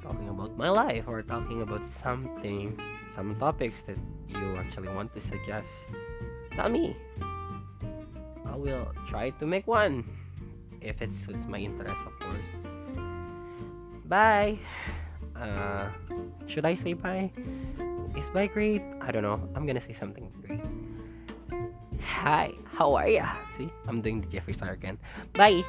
talking 0.03 0.29
about 0.29 0.57
my 0.57 0.69
life 0.69 1.09
or 1.09 1.23
talking 1.23 1.63
about 1.63 1.81
something, 2.03 2.79
some 3.17 3.35
topics 3.41 3.81
that 3.87 3.97
you 4.29 4.57
actually 4.57 4.89
want 4.93 5.15
to 5.15 5.21
suggest, 5.25 5.73
tell 6.53 6.69
me. 6.69 6.97
I 8.45 8.57
will 8.57 8.89
try 9.09 9.31
to 9.31 9.47
make 9.47 9.67
one 9.67 10.05
if 10.89 11.03
it 11.03 11.11
suits 11.25 11.45
my 11.47 11.59
interest, 11.59 11.95
of 12.07 12.19
course. 12.21 12.49
Bye. 14.07 14.59
Uh, 15.35 15.91
should 16.47 16.65
I 16.65 16.77
say 16.77 16.95
bye? 16.95 17.31
Is 18.17 18.29
bye 18.33 18.47
great? 18.47 18.83
I 19.03 19.11
don't 19.11 19.23
know. 19.23 19.41
I'm 19.55 19.67
gonna 19.67 19.83
say 19.87 19.97
something 19.99 20.33
great. 20.47 20.61
Hi, 22.01 22.53
how 22.65 22.95
are 22.95 23.09
ya? 23.09 23.35
See, 23.59 23.69
I'm 23.87 24.01
doing 24.01 24.21
the 24.21 24.27
Jeffree 24.29 24.55
Star 24.57 24.71
again. 24.71 24.99
Bye. 25.35 25.63